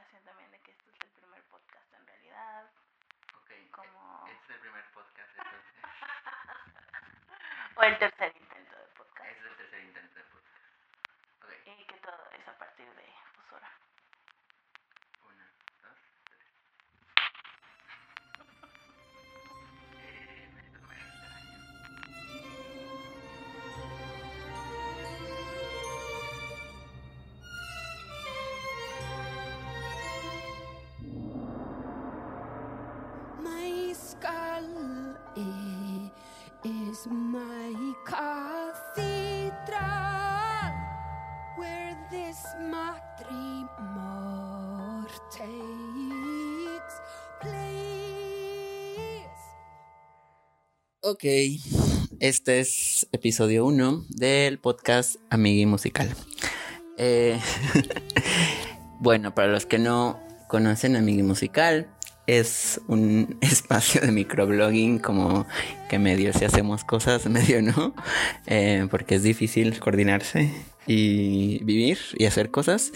[0.00, 2.70] explicación también de que este es el primer podcast en realidad.
[3.36, 5.74] Ok, Como- este es el primer podcast entonces.
[7.76, 8.29] O el tercer
[34.24, 36.10] I-
[36.64, 37.60] is my.
[51.02, 51.24] Ok,
[52.20, 56.14] este es episodio 1 del podcast Amigui Musical.
[56.98, 57.40] Eh,
[59.00, 61.90] bueno, para los que no conocen Amigui Musical,
[62.38, 65.46] es un espacio de microblogging como
[65.88, 67.94] que medio si hacemos cosas, medio no,
[68.46, 70.52] eh, porque es difícil coordinarse
[70.86, 72.92] y vivir y hacer cosas.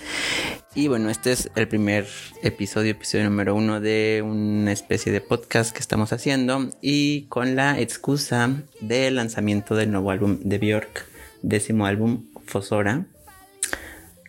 [0.75, 2.07] Y bueno, este es el primer
[2.43, 7.81] episodio, episodio número uno de una especie de podcast que estamos haciendo y con la
[7.81, 11.07] excusa del lanzamiento del nuevo álbum de Björk,
[11.43, 13.07] décimo álbum Fosora,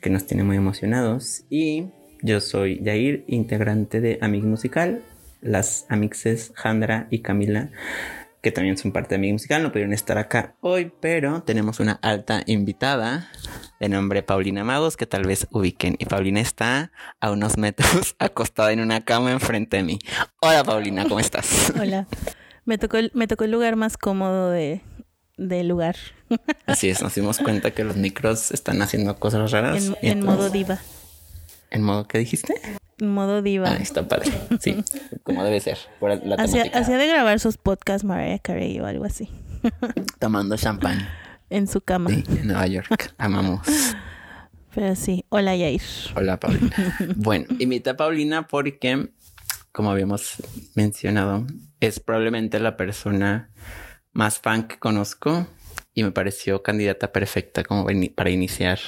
[0.02, 1.44] que nos tiene muy emocionados.
[1.50, 1.86] Y
[2.26, 5.04] yo soy Yair, integrante de Amig Musical,
[5.42, 7.70] las amixes Jandra y Camila
[8.42, 11.94] que también son parte de Amig Musical, no pudieron estar acá hoy, pero tenemos una
[11.94, 13.32] alta invitada
[13.80, 15.96] de nombre Paulina Magos, que tal vez ubiquen.
[15.98, 20.00] Y Paulina está a unos metros acostada en una cama enfrente de mí.
[20.42, 21.74] Hola Paulina, ¿cómo estás?
[21.82, 22.06] Hola.
[22.66, 24.82] Me tocó el, me tocó el lugar más cómodo de,
[25.38, 25.96] del lugar.
[26.68, 29.92] Así es, nos dimos cuenta que los micros están haciendo cosas raras.
[30.04, 30.80] En, modo diva.
[31.76, 32.54] ¿En modo qué dijiste?
[33.00, 33.70] En modo diva.
[33.70, 34.32] Ah, está padre.
[34.62, 34.82] Sí,
[35.24, 35.78] como debe ser.
[36.00, 36.80] Por la Hacía, temática.
[36.80, 39.30] hacía de grabar sus podcasts Mariah Carey o algo así.
[40.20, 41.06] Tomando champán.
[41.50, 42.12] En su cama.
[42.12, 43.14] Sí, en Nueva York.
[43.18, 43.60] Amamos.
[44.74, 45.26] Pero sí.
[45.28, 45.82] Hola, Yair.
[46.16, 46.98] Hola Paulina.
[47.18, 49.10] Bueno, invité a Paulina porque,
[49.74, 50.36] como habíamos
[50.76, 51.46] mencionado,
[51.82, 53.50] es probablemente la persona
[54.14, 55.46] más fan que conozco
[55.98, 58.80] y me pareció candidata perfecta como para iniciar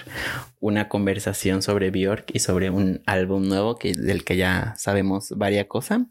[0.59, 5.67] una conversación sobre Björk y sobre un álbum nuevo que, del que ya sabemos varias
[5.67, 6.01] cosas.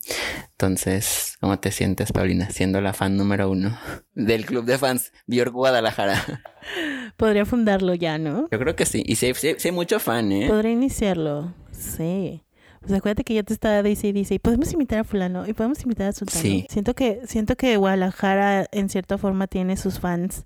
[0.52, 3.78] Entonces, ¿cómo te sientes, Paulina, siendo la fan número uno
[4.14, 6.42] del club de fans Björk Guadalajara?
[7.18, 8.48] Podría fundarlo ya, ¿no?
[8.50, 9.02] Yo creo que sí.
[9.06, 10.48] Y sí- sí hay mucho fan, ¿eh?
[10.48, 11.54] Podría iniciarlo.
[11.72, 12.42] Sí.
[12.80, 15.52] Pues acuérdate que ya te estaba dice y dice, y podemos invitar a fulano, y
[15.52, 16.40] podemos invitar a sultano.
[16.40, 16.66] Sí.
[16.70, 20.44] Siento que, siento que Guadalajara en cierta forma tiene sus fans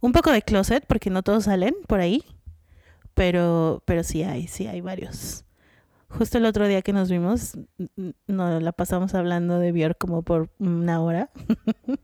[0.00, 2.24] un poco de closet, porque no todos salen por ahí.
[3.14, 5.44] Pero, pero sí hay, sí hay varios.
[6.08, 7.56] Justo el otro día que nos vimos,
[7.96, 11.30] n- nos la pasamos hablando de Björk como por una hora.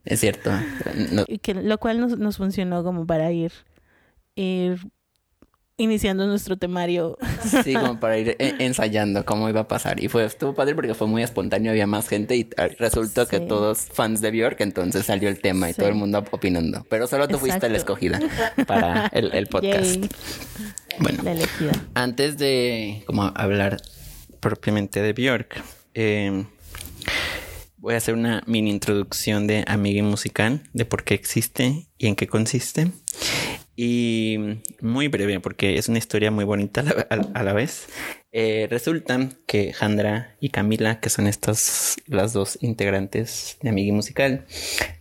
[0.04, 0.50] Es cierto.
[1.12, 3.52] No- Y que, lo cual nos, nos funcionó como para ir,
[4.34, 4.78] ir
[5.78, 7.18] iniciando nuestro temario.
[7.64, 10.02] Sí, como para ir e- ensayando cómo iba a pasar.
[10.02, 13.40] Y fue, estuvo padre porque fue muy espontáneo, había más gente y ah, resultó que
[13.40, 15.78] todos fans de Björk, entonces salió el tema y Sí.
[15.80, 16.86] todo el mundo opinando.
[16.88, 18.20] Pero solo tú fuiste la escogida
[18.66, 19.96] para el, el podcast.
[19.96, 20.08] Yay,
[20.98, 21.72] Bueno, la elegida.
[21.94, 23.76] antes de como hablar
[24.40, 25.62] propiamente de Björk,
[25.94, 26.44] eh,
[27.76, 32.16] voy a hacer una mini introducción de Amiga Musical, de por qué existe y en
[32.16, 32.88] qué consiste.
[33.76, 34.38] Y
[34.80, 37.88] muy breve, porque es una historia muy bonita a la, a- a la vez.
[38.32, 44.46] Eh, resulta que Jandra y Camila, que son estas las dos integrantes de Amiga Musical,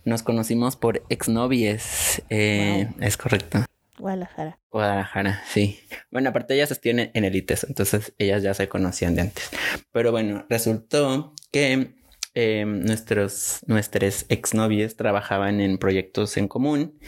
[0.04, 2.22] nos conocimos por exnovies.
[2.28, 3.64] Eh, Es correcto.
[3.98, 4.58] Guadalajara.
[4.70, 5.80] Guadalajara, sí.
[6.10, 9.48] Bueno, aparte ellas están en, en Elites, entonces ellas ya se conocían de antes.
[9.90, 11.94] Pero bueno, resultó que
[12.34, 16.98] eh, nuestros, nuestros exnovios trabajaban en proyectos en común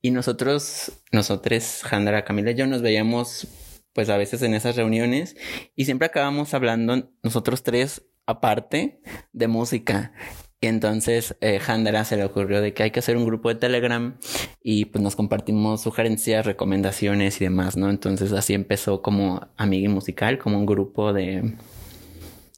[0.00, 3.48] y nosotros, nosotros, Jandra, Camila y yo nos veíamos
[3.92, 5.36] pues a veces en esas reuniones
[5.74, 9.00] y siempre acabamos hablando nosotros tres aparte
[9.32, 10.12] de música.
[10.60, 11.60] Y entonces eh,
[12.04, 14.18] se le ocurrió de que hay que hacer un grupo de Telegram
[14.60, 17.90] y pues nos compartimos sugerencias, recomendaciones y demás, ¿no?
[17.90, 21.54] Entonces así empezó como Amiga Musical, como un grupo de...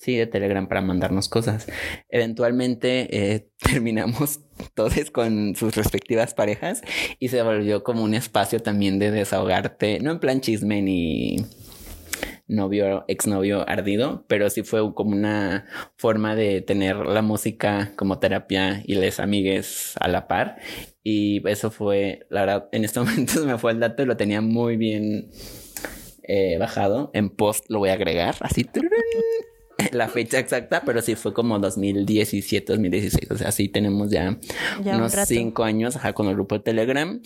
[0.01, 1.67] Sí, de Telegram para mandarnos cosas.
[2.09, 4.41] Eventualmente eh, terminamos
[4.73, 6.81] todos con sus respectivas parejas
[7.19, 11.37] y se volvió como un espacio también de desahogarte, no en plan chisme ni
[12.49, 15.67] novio, exnovio ardido, pero sí fue como una
[15.97, 20.57] forma de tener la música como terapia y les amigues a la par.
[21.05, 24.41] Y eso fue, la verdad, en este momento me fue el dato y lo tenía
[24.41, 25.31] muy bien
[26.23, 27.11] eh, bajado.
[27.13, 28.65] En post lo voy a agregar, así.
[29.93, 33.31] La fecha exacta, pero sí fue como 2017, 2016.
[33.31, 34.39] O sea, sí tenemos ya,
[34.85, 37.21] Ya un unos cinco años ajá, con el grupo de Telegram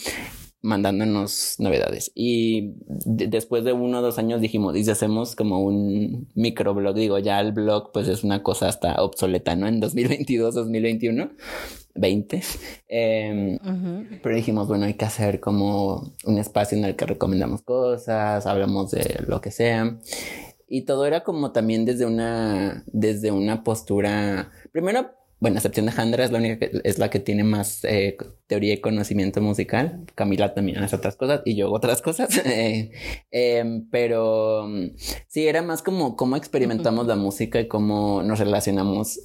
[0.62, 2.10] mandándonos novedades.
[2.14, 6.94] Y de- después de uno o dos años dijimos, y si hacemos como un microblog,
[6.94, 9.68] digo, ya el blog pues es una cosa hasta obsoleta, ¿no?
[9.68, 11.32] En 2022, 2021,
[11.96, 12.42] 20.
[12.88, 14.06] Em, Ujú.
[14.22, 18.90] pero dijimos, bueno, hay que hacer como un espacio en el que recomendamos cosas, hablamos
[18.90, 19.98] de lo que sea.
[20.74, 25.92] Y todo era como también desde una, desde una postura, primero, bueno, a excepción de
[25.92, 28.16] Jandra es la única que es la que tiene más eh,
[28.48, 30.04] teoría y conocimiento musical.
[30.16, 32.28] Camila también hace otras cosas y yo otras cosas.
[32.44, 32.90] Eh,
[33.30, 34.96] em, pero mm,
[35.28, 39.20] sí, era más como cómo experimentamos la música y cómo nos relacionamos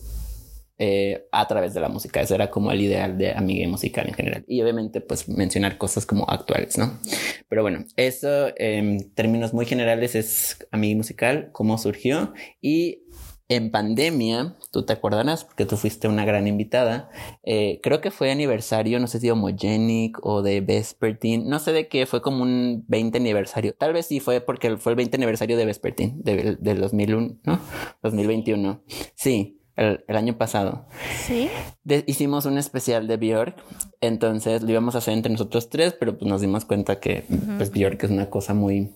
[0.80, 2.22] eh, a través de la música.
[2.22, 4.44] Ese era como el ideal de amiga musical en general.
[4.48, 7.00] Y obviamente, pues mencionar cosas como actuales, ¿no?
[7.48, 12.34] Pero bueno, eso en términos muy generales es amiga musical, cómo surgió.
[12.62, 13.04] Y
[13.52, 17.10] en pandemia, tú te acordarás, porque tú fuiste una gran invitada.
[17.44, 21.72] eh, creo que fue aniversario, no sé si de Homogenic o de Vespertine, no sé
[21.74, 23.74] de qué, fue como un 20 aniversario.
[23.74, 27.60] Tal vez sí fue porque fue el 20 aniversario de Vespertine, de- del 2001, ¿no?
[28.04, 28.84] 2021.
[29.16, 30.86] Sí, el- el año pasado
[31.26, 31.50] Sí.
[31.84, 33.56] de- hicimos un especial de Bjork,
[34.02, 37.24] entonces lo íbamos a hacer entre nosotros tres, pero pues nos dimos cuenta que
[37.58, 38.92] pues Bjork es una cosa muy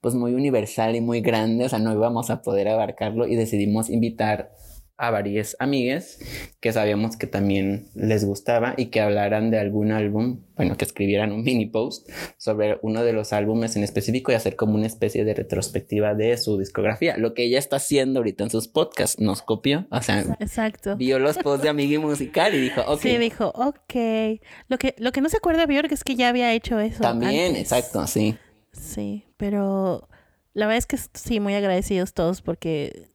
[0.00, 3.90] pues muy universal y muy grande, o sea, no íbamos a poder abarcarlo y decidimos
[3.90, 4.52] invitar
[4.98, 6.18] varias amigues
[6.60, 11.32] que sabíamos que también les gustaba y que hablaran de algún álbum, bueno, que escribieran
[11.32, 12.08] un mini post
[12.38, 16.36] sobre uno de los álbumes en específico y hacer como una especie de retrospectiva de
[16.38, 20.24] su discografía, lo que ella está haciendo ahorita en sus podcasts, nos copió, o sea,
[20.40, 20.96] Exacto.
[20.96, 23.00] vio los posts de Amiga y Musical y dijo, ok.
[23.00, 24.40] Sí, dijo, ok.
[24.68, 27.02] Lo que, lo que no se acuerda Björk es que ya había hecho eso.
[27.02, 27.62] También, antes.
[27.62, 28.36] exacto, sí.
[28.72, 30.08] Sí, pero
[30.54, 33.08] la verdad es que sí, muy agradecidos todos porque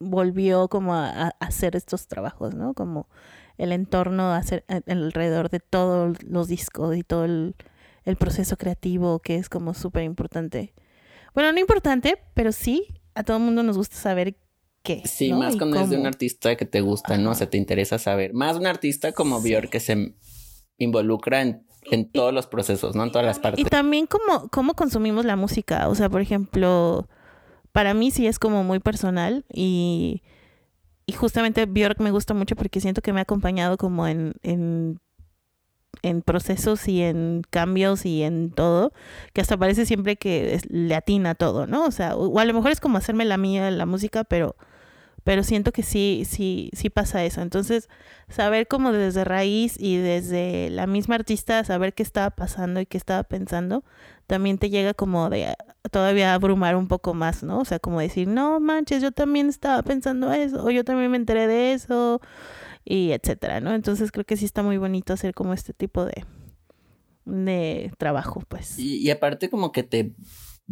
[0.00, 2.74] volvió como a, a hacer estos trabajos, ¿no?
[2.74, 3.08] Como
[3.58, 7.54] el entorno hacer alrededor de todos los discos y todo el,
[8.04, 10.72] el proceso creativo que es como súper importante.
[11.34, 14.36] Bueno, no importante, pero sí, a todo el mundo nos gusta saber
[14.82, 15.02] qué.
[15.04, 15.38] Sí, ¿no?
[15.38, 17.32] más cuando es de un artista que te gusta, ¿no?
[17.32, 18.32] O sea, te interesa saber.
[18.32, 19.50] Más un artista como Sí.
[19.50, 20.14] Björk que se
[20.78, 23.04] involucra en, en todos los procesos, ¿no?
[23.04, 23.64] En todas las partes.
[23.64, 25.88] Y también cómo, cómo consumimos la música.
[25.88, 27.08] O sea, por ejemplo,
[27.72, 30.22] para mí sí es como muy personal y,
[31.06, 35.00] y justamente Björk me gusta mucho porque siento que me ha acompañado como en, en,
[36.02, 38.92] en procesos y en cambios y en todo,
[39.32, 41.84] que hasta parece siempre que le atina todo, ¿no?
[41.84, 44.56] O sea, o a lo mejor es como hacerme la mía la música, pero
[45.30, 47.40] pero siento que sí, sí, sí pasa eso.
[47.40, 47.88] Entonces,
[48.28, 52.98] saber como desde raíz y desde la misma artista, saber qué estaba pasando y qué
[52.98, 53.84] estaba pensando,
[54.26, 55.54] también te llega como de
[55.92, 57.60] todavía abrumar un poco más, ¿no?
[57.60, 61.16] O sea, como decir, no manches, yo también estaba pensando eso, o yo también me
[61.16, 62.20] enteré de eso,
[62.84, 63.72] y etcétera, ¿no?
[63.72, 66.24] Entonces creo que sí está muy bonito hacer como este tipo de,
[67.24, 68.80] de trabajo, pues.
[68.80, 70.12] Y, y aparte como que te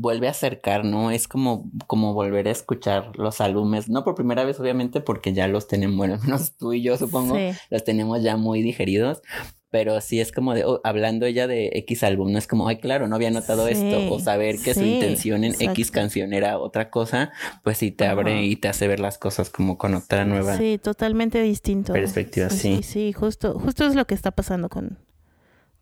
[0.00, 1.10] vuelve a acercar, ¿no?
[1.10, 5.48] Es como, como volver a escuchar los álbumes, no por primera vez obviamente porque ya
[5.48, 7.50] los tenemos, bueno, al menos tú y yo supongo, Sí.
[7.70, 9.22] los tenemos ya muy digeridos,
[9.70, 12.78] pero sí es como de, oh, hablando ella de X álbum, no es como, ay,
[12.78, 15.92] claro, no había notado Sí, esto, o saber que su sí, intención en X exacto.
[15.92, 17.32] canción era otra cosa,
[17.64, 18.42] pues sí te abre Ajá.
[18.42, 20.56] y te hace ver las cosas como con otra nueva.
[20.56, 21.92] Sí, totalmente distinto.
[21.92, 22.76] perspectiva, sí.
[22.76, 24.96] Sí, sí, justo, justo es lo que está pasando con,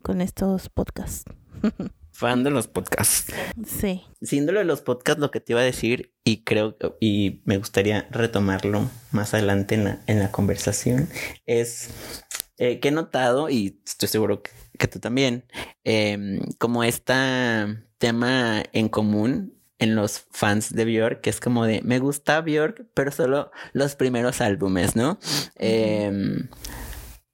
[0.01, 1.23] con estos podcasts.
[2.17, 3.31] Fan de los podcasts.
[3.63, 4.01] Sí.
[4.23, 7.59] Siendo lo de los podcasts, lo que te iba a decir, y creo, y me
[7.59, 11.09] gustaría retomarlo más adelante en la, en la conversación,
[11.45, 11.91] es
[12.57, 15.45] eh, que he notado, y estoy seguro que, que tú también,
[15.83, 17.13] em, como este
[17.99, 22.87] tema en común en los fans de Björk, que es como de, me gusta Björk,
[22.95, 25.19] pero solo los primeros álbumes, ¿no?
[25.55, 26.49] Em,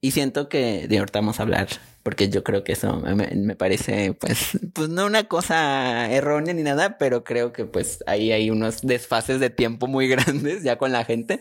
[0.03, 1.69] y siento que de ahorita vamos a hablar,
[2.03, 6.97] porque yo creo que eso me, parece, pues, pues no una cosa errónea ni nada,
[6.97, 11.05] pero creo que pues ahí hay unos desfases de tiempo muy grandes ya con la
[11.05, 11.39] gente.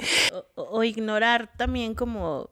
[0.54, 2.50] O, o ignorar también como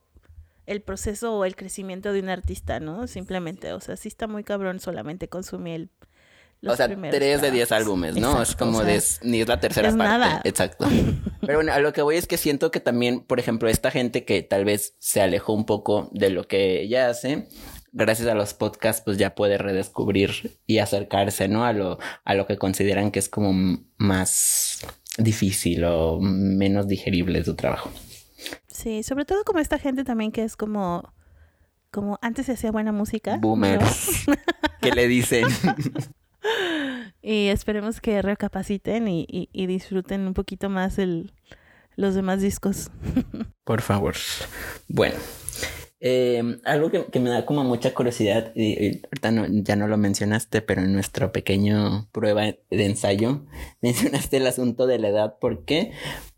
[0.67, 3.07] el proceso o el crecimiento de un artista, ¿no?
[3.07, 5.90] Simplemente, o sea, sí está muy cabrón solamente consumir el,
[6.61, 8.43] los o sea, tres de diez álbumes, ¿no?
[8.43, 10.09] es como o sea, de, ni es la tercera es parte.
[10.09, 10.40] nada.
[10.45, 10.87] Exacto.
[11.40, 14.25] Pero bueno, a lo que voy es que siento que también, por ejemplo, esta gente
[14.25, 17.49] que tal vez se alejó un poco de lo que ella hace,
[17.93, 21.64] gracias a los podcasts, pues ya puede redescubrir y acercarse, ¿no?
[21.64, 24.81] A lo, a lo que consideran que es como más
[25.17, 27.90] difícil o menos digerible su trabajo.
[28.67, 31.12] Sí, sobre todo como esta gente también que es como,
[31.90, 33.37] como antes se hacía buena música.
[33.37, 33.40] ¿no?
[33.40, 34.26] Boomers.
[34.81, 35.47] ¿Qué le dicen?
[37.23, 41.32] Y esperemos que recapaciten y, y- y disfruten un poquito más el,
[41.97, 42.90] los demás discos.
[43.64, 44.14] Por favor.
[44.88, 45.16] Bueno.
[46.00, 49.87] eh, algo que, que me da como mucha curiosidad, y, y ahorita no- ya no
[49.87, 53.44] lo mencionaste, pero en nuestra pequeño prueba de ensayo
[53.82, 55.38] mencionaste el asunto de la edad.
[55.38, 55.92] ¿Por qué?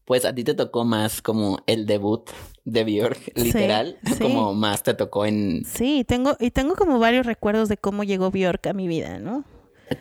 [0.05, 2.29] Pues a ti te tocó más como el debut
[2.65, 4.19] de Björk, literal, sí.
[4.19, 8.33] como más te tocó en Sí, tengo, y tengo como varios recuerdos de cómo llegó
[8.33, 9.45] Bjork a mi vida, ¿no?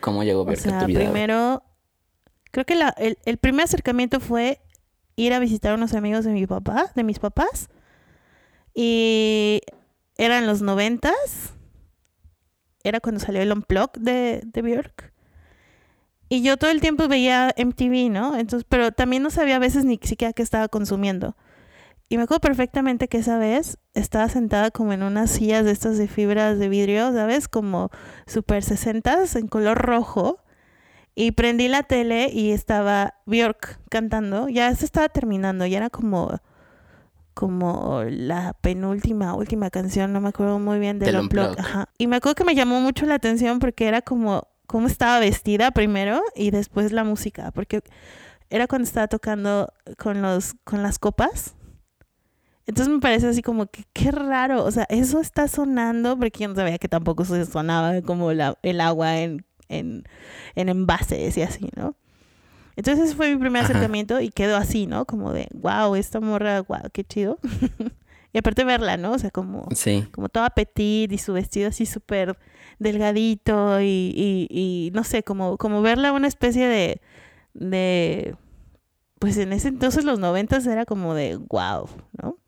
[0.00, 1.00] Cómo llegó O Björk a sea, tu vida.
[1.00, 1.62] primero,
[2.50, 4.60] creo que la, el, el primer acercamiento fue
[5.16, 7.68] ir a visitar a unos amigos de mi papá, de mis papás.
[8.74, 9.60] Y
[10.16, 11.54] eran los noventas.
[12.84, 15.12] Era cuando salió el Unplugged de, de Björk.
[16.28, 18.36] Y yo todo el tiempo veía MTV, ¿no?
[18.36, 21.36] Entonces, pero también no sabía a veces ni siquiera qué estaba consumiendo.
[22.12, 25.96] Y me acuerdo perfectamente que esa vez estaba sentada como en unas sillas de estas
[25.96, 27.48] de fibras de vidrio, ¿sabes?
[27.48, 27.88] Como
[28.26, 30.38] super 60 en color rojo.
[31.14, 34.50] Y prendí la tele y estaba Bjork cantando.
[34.50, 36.38] Ya se estaba terminando, ya era como
[37.32, 41.18] como la penúltima, última canción, no me acuerdo muy bien Unplugged.
[41.18, 41.60] Unplugged.
[41.60, 41.88] Ajá.
[41.96, 45.70] Y me acuerdo que me llamó mucho la atención porque era como cómo estaba vestida
[45.70, 47.80] primero y después la música, porque
[48.50, 51.54] era cuando estaba tocando con los con las copas.
[52.66, 56.48] Entonces me parece así como que qué raro, o sea, eso está sonando porque yo
[56.48, 60.04] no sabía que tampoco se sonaba como la, el agua en, en,
[60.54, 61.96] en envases y así, ¿no?
[62.76, 63.72] Entonces ese fue mi primer Ajá.
[63.72, 65.04] acercamiento y quedó así, ¿no?
[65.04, 67.38] Como de, wow, esta morra, wow, qué chido.
[68.32, 69.12] y aparte verla, ¿no?
[69.12, 72.38] O sea, como, Sí, como toda petit y su vestido así súper
[72.78, 77.00] delgadito y, y, y no sé, como, como verla una especie de,
[77.54, 78.36] de,
[79.18, 81.88] pues en ese entonces los noventas era como de wow,
[82.22, 82.38] ¿no?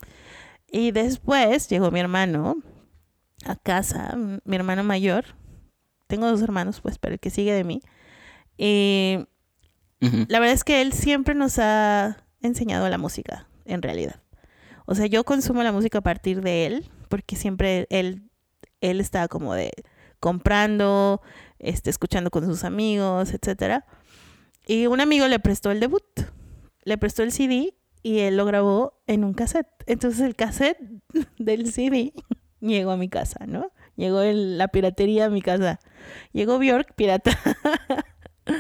[0.75, 2.57] Y después llegó mi hermano
[3.45, 5.25] a casa, mi hermano mayor,
[6.09, 7.81] tengo dos hermanos pues, pero el que sigue de mí,
[8.59, 9.21] y
[10.01, 14.21] la verdad es que él siempre nos ha enseñado la música, en realidad.
[14.85, 18.29] O sea, yo consumo la música a partir de él, porque siempre él,
[18.81, 19.71] él estaba como de
[20.19, 21.23] comprando,
[21.61, 23.87] este, escuchando con sus amigos, etcétera.
[24.67, 26.03] Y un amigo le prestó el debut,
[26.83, 29.67] le prestó el CD y él lo grabó en un cassette.
[29.87, 30.79] Entonces el cassette
[31.39, 32.13] del CD
[32.61, 33.73] llegó a mi casa, ¿no?
[33.97, 35.81] Llegó el- la piratería a mi casa.
[36.33, 37.33] Llegó Bjork pirata.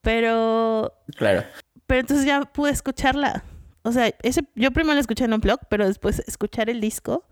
[0.00, 1.44] Pero claro.
[1.86, 3.42] pero entonces ya pude escucharla.
[3.82, 7.24] O sea, ese, yo primero la escuché en un blog, pero después escuchar el disco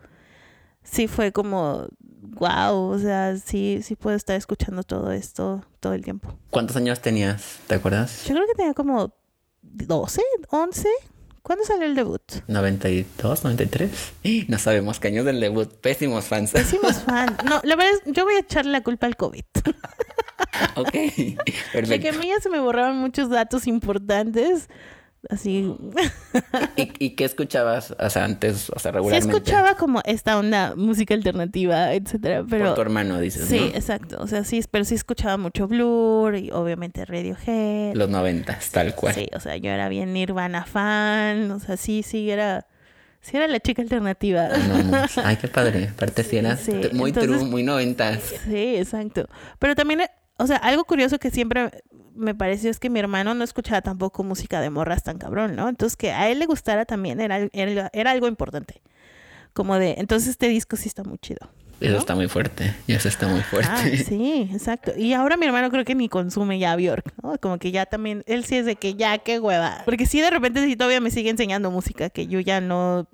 [0.83, 6.03] sí fue como, wow, o sea, sí, sí puedo estar escuchando todo esto todo el
[6.05, 6.37] tiempo.
[6.51, 7.59] ¿Cuántos años tenías?
[7.67, 8.25] ¿Te acuerdas?
[8.27, 9.15] Yo creo que tenía como
[9.63, 10.89] 12, 11.
[11.47, 12.21] ¿Cuándo salió el debut?
[12.49, 13.91] 92, 93.
[14.49, 15.73] No sabemos qué años del debut.
[15.75, 16.51] Pésimos fans.
[16.51, 17.37] Pésimos fan.
[17.45, 19.45] No, la verdad es, yo voy a echarle la culpa al COVID.
[20.75, 22.19] ok, De que a perfecto.
[22.19, 24.69] mí ya se me borraban muchos datos importantes.
[25.29, 25.75] Así,
[26.77, 29.35] ¿Y, y qué escuchabas o sea, antes, o sea, sí regularmente?
[29.37, 32.67] escuchaba como esta onda, música alternativa, etcétera, pero...
[32.67, 33.67] Por tu hermano, dices, Sí, ¿no?
[33.77, 34.19] exacto.
[34.21, 37.95] O sea, sí, pero sí escuchaba mucho Blur y obviamente Radiohead.
[37.95, 39.15] Los noventas, tal cual.
[39.15, 41.51] Sí, o sea, yo era bien Nirvana fan.
[41.51, 42.67] O sea, sí, sí era.
[43.21, 44.49] Sí era la chica alternativa.
[44.49, 45.05] No, no.
[45.25, 45.89] Ay, qué padre.
[45.89, 48.21] Aparte, eras Sí, t- muy entonces- true, muy noventas.
[48.45, 49.27] Sí, exacto.
[49.59, 50.03] Pero también,
[50.39, 51.71] o sea, algo curioso que siempre
[52.15, 55.69] me pareció es que mi hermano no escuchaba tampoco música de morras tan cabrón, ¿no?
[55.69, 58.83] Entonces que a él le gustara también era, era, era algo importante.
[59.53, 61.49] Como de, entonces este disco sí está muy chido.
[61.79, 62.75] Eso está muy fuerte.
[62.89, 63.97] Eso está muy Ah, fuerte.
[64.05, 64.93] sí, exacto.
[64.97, 67.37] Y ahora mi hermano creo que ni consume ya Bjork, ¿no?
[67.39, 69.83] Como que ya también, él sí es de que ya, qué hueva.
[69.85, 73.07] Porque sí, de repente sí todavía me sigue enseñando música que yo ya no...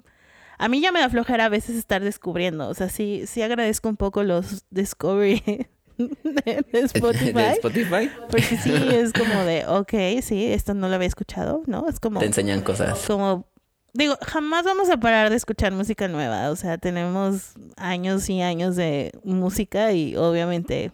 [0.59, 2.69] A mí ya me da flojera a veces estar descubriendo.
[2.69, 5.67] O sea, sí, sí agradezco un poco los Discovery
[6.25, 7.33] de, de Spotify.
[7.33, 8.11] ¿De Spotify?
[8.29, 11.89] Porque sí, es como de, ok, sí, esto no lo había escuchado, ¿no?
[11.89, 12.21] Es como...
[12.21, 13.01] Te enseñan cosas.
[13.07, 13.47] como
[13.95, 18.77] digo, jamás vamos a parar de escuchar música nueva, o sea, tenemos años y años
[18.77, 20.93] de música y obviamente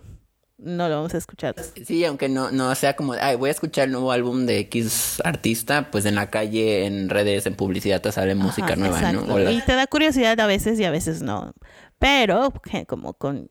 [0.59, 1.55] no lo vamos a escuchar.
[1.87, 5.23] Sí, aunque no, no sea como, ay, voy a escuchar el nuevo álbum de X
[5.25, 9.25] artista, pues en la calle, en redes, en publicidad te sale música Ajá, nueva, exacto.
[9.27, 9.35] ¿no?
[9.35, 11.55] O la- Y te da curiosidad a veces y a veces no.
[12.00, 12.53] Pero
[12.88, 13.49] como con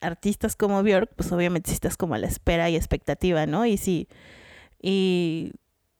[0.00, 3.66] artistas como Björk, pues obviamente estás como a la espera y expectativa, ¿no?
[3.66, 4.08] Y sí,
[4.80, 5.52] y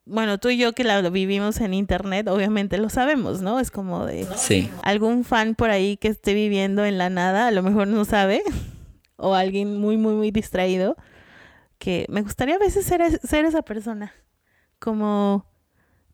[0.05, 3.61] bueno, tú y yo que la vivimos en internet, obviamente lo sabemos, ¿no?
[3.61, 7.50] Es como de Sí, algún fan por ahí que esté viviendo en la nada, a
[7.50, 8.43] lo mejor no sabe,
[9.17, 10.97] o alguien muy, muy, muy distraído,
[11.78, 14.12] que me gustaría a veces ser, es- ser esa persona,
[14.78, 15.47] como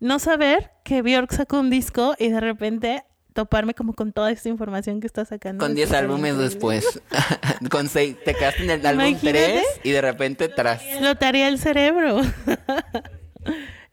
[0.00, 4.48] no saber que Bjork sacó un disco y de repente toparme como con toda esta
[4.48, 5.62] información que está sacando.
[5.62, 7.02] Con 10 Está álbumes después.
[7.70, 8.16] con 6.
[8.24, 9.62] Te quedaste en el álbum Imagínate.
[9.62, 10.82] 3 y de repente tras.
[10.82, 12.22] Explotaría el cerebro.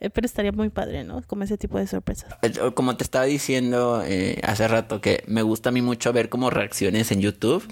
[0.02, 1.22] Eh, Pero estaría muy padre, ¿no?
[1.28, 2.34] Como ese tipo de sorpresas.
[2.42, 6.28] Eh, Como te estaba diciendo eh, hace rato que me gusta a mí mucho ver
[6.30, 7.64] como reacciones en YouTube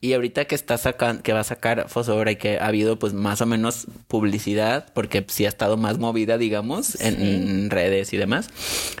[0.00, 3.12] y ahorita que está sacando que va a sacar Fosobra y que ha habido pues
[3.12, 8.16] más o menos publicidad porque sí ha estado más movida digamos en, en redes y
[8.16, 8.48] demás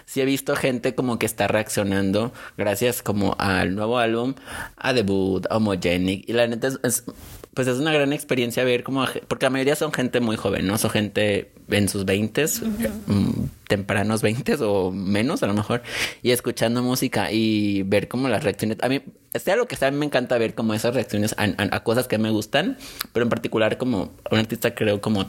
[0.04, 4.34] sí he visto gente como que está reaccionando gracias como al nuevo álbum
[4.76, 7.04] a debut a Homogenic y la neta es, es-
[7.56, 10.76] pues es una gran experiencia ver como porque la mayoría son gente muy joven no
[10.78, 12.62] son gente en sus veintes
[13.06, 13.30] mm,
[13.66, 15.82] tempranos 20 o menos a lo mejor
[16.22, 19.00] y escuchando música y ver como las reacciones a mí
[19.34, 21.82] sea lo que sea a mí me encanta ver como esas reacciones a, a- a
[21.82, 22.76] cosas que me gustan
[23.14, 25.24] pero en particular como un artista creo como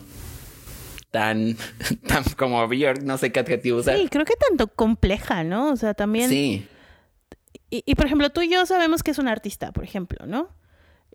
[1.11, 1.55] tan
[2.07, 5.71] tan como Björk no sé qué adjetivo usar Sí, creo que tanto compleja, ¿no?
[5.71, 6.29] O sea, también...
[6.29, 6.67] sí
[7.69, 10.49] Y, y, por ejemplo, tú y yo sabemos que es un artista, por ejemplo, ¿no?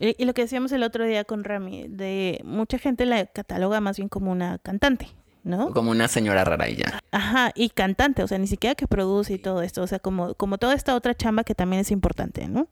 [0.03, 3.81] Y, y lo que decíamos el otro día con Rami, de mucha gente la cataloga
[3.81, 5.07] más bien como una cantante,
[5.45, 5.71] ¿no?
[5.73, 9.35] como una señora rara y ya Ajá, y cantante, o sea, ni siquiera que produce
[9.35, 12.49] y todo esto, o sea, como, como toda esta otra chamba que también es importante,
[12.49, 12.69] ¿no?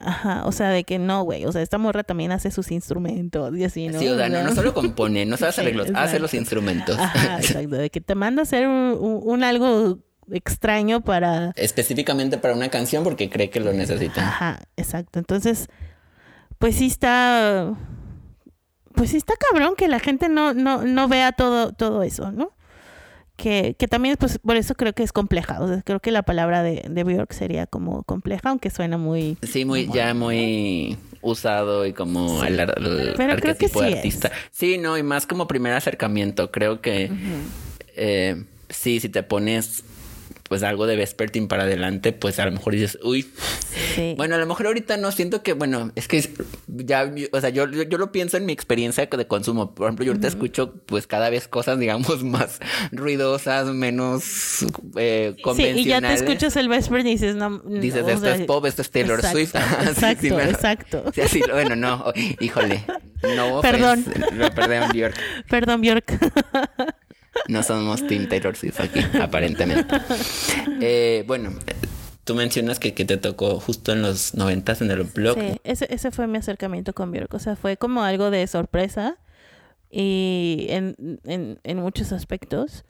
[0.00, 3.56] Ajá, o sea, de que no, güey, o sea, esta morra también hace sus instrumentos
[3.56, 3.98] y así, ¿no?
[4.00, 6.98] sí o sea no, no solo compone no sabe hacer Sí, arreglos hace los instrumentos
[6.98, 9.98] Ajá, exacto, de que te manda a hacer un, un- un algo
[10.32, 11.52] extraño para...
[11.56, 15.18] específicamente para una canción porque cree que lo necesita Ajá, exacto.
[15.20, 15.68] Entonces,
[16.58, 17.74] pues sí está,
[18.94, 22.52] pues sí está cabrón que la gente no, no, no vea todo, todo eso, ¿no?
[23.36, 25.60] Que, que también, pues, por eso creo que es compleja.
[25.60, 29.36] O sea, creo que la palabra de, de Bjork sería como compleja, aunque suena muy...
[29.42, 32.56] Sí, muy, ya muy usado y como el,
[33.16, 33.96] Pero creo que sí es.
[33.96, 34.30] artista.
[34.52, 36.52] Sí, no, y más como primer acercamiento.
[36.52, 37.10] Creo que
[37.96, 39.82] eh, sí, si te pones
[40.48, 43.26] pues algo de Vespertine para adelante, pues a lo mejor dices, uy,
[43.94, 44.14] Sí.
[44.16, 46.28] bueno, a lo mejor ahorita no siento que, bueno, es que
[46.68, 49.74] ya, o sea, yo, yo, yo lo pienso en mi experiencia de consumo.
[49.74, 52.60] Por ejemplo, yo ahorita escucho pues cada vez cosas, digamos, más
[52.92, 54.64] ruidosas, menos
[54.96, 55.86] eh, Sí, convencionales.
[55.86, 57.50] y ya te escuchas el Vesper y dices, no...
[57.50, 59.52] no, Dices, o esto sea, es pop, esto es Taylor exacto, Swift.
[59.84, 61.04] Sí, Exacto, sí, me lo- exacto.
[61.14, 62.04] Sí, así, bueno, no,
[62.40, 62.84] híjole.
[63.36, 64.04] No Perdón.
[64.34, 65.16] No, perdón, Bjork.
[65.48, 66.12] Perdón, Bjork.
[67.48, 69.96] No somos Team Taylor Swift aquí, aparentemente.
[70.80, 71.52] Eh, bueno,
[72.24, 75.38] tú mencionas que, que te tocó justo en los noventas en el blog.
[75.38, 77.34] Sí, ese, ese fue mi acercamiento con Bjork.
[77.34, 79.16] O sea, fue como algo de sorpresa
[79.90, 82.84] y en, en, en muchos aspectos.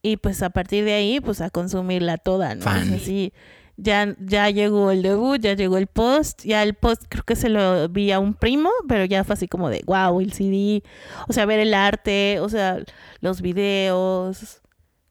[0.00, 2.60] Y pues a partir de ahí, pues a consumirla toda, ¿no?
[2.60, 3.00] O sea, Fan.
[3.00, 3.32] sí,
[3.78, 6.44] ya, ya llegó el debut, ya llegó el post.
[6.44, 9.48] Ya el post creo que se lo vi a un primo, pero ya fue así
[9.48, 10.82] como de, wow, el CD.
[11.28, 12.78] O sea, ver el arte, o sea,
[13.20, 14.60] los videos,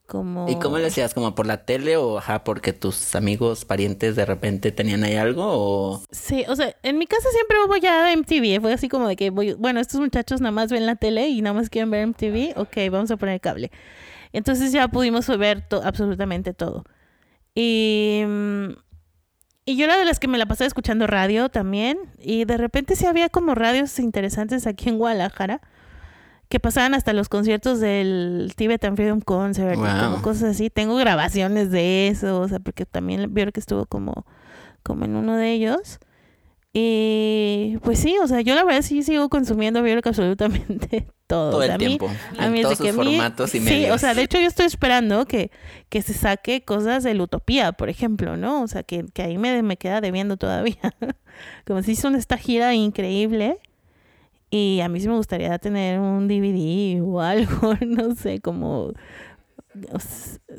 [0.06, 0.48] como...
[0.50, 1.14] ¿Y cómo le hacías?
[1.14, 5.44] ¿Como por la tele o ajá, porque tus amigos, parientes de repente tenían ahí algo?
[5.46, 6.02] O...
[6.12, 8.62] Sí, o sea, en mi casa siempre hubo ya MTV.
[8.62, 11.42] Fue así como de que, voy, bueno, estos muchachos nada más ven la tele y
[11.42, 12.54] nada más quieren ver MTV.
[12.60, 13.72] Ok, vamos a poner cable.
[14.34, 16.84] Entonces ya pudimos ver to- absolutamente todo.
[17.60, 18.68] Y, mm,
[19.66, 21.98] y yo era de las que me la pasaba escuchando radio también.
[22.20, 25.62] Y de repente sí había como radios interesantes aquí en Guadalajara
[26.50, 29.88] que pasaban hasta los conciertos del Tibetan Freedom Concert y Wow.
[30.12, 30.70] como cosas así.
[30.70, 34.26] Tengo grabaciones de eso, o sea, porque también vieron que estuvo como,
[34.84, 36.00] como en uno de ellos.
[36.80, 41.50] Y pues sí, o sea, yo la verdad sí sigo consumiendo Bjork absolutamente todo.
[41.52, 42.08] Todo el a mí- tiempo.
[42.38, 43.96] a en mí todos sus mí- formatos y sí, medios.
[43.96, 45.50] o sea, de hecho yo estoy esperando que,
[45.90, 48.62] que se saque cosas de la utopía, por ejemplo, ¿no?
[48.62, 50.78] O sea, que, que ahí me, me queda debiendo todavía.
[51.66, 53.58] Como si hizo esta gira increíble
[54.52, 58.94] y a mí sí me gustaría tener un DVD o algo, no sé, como...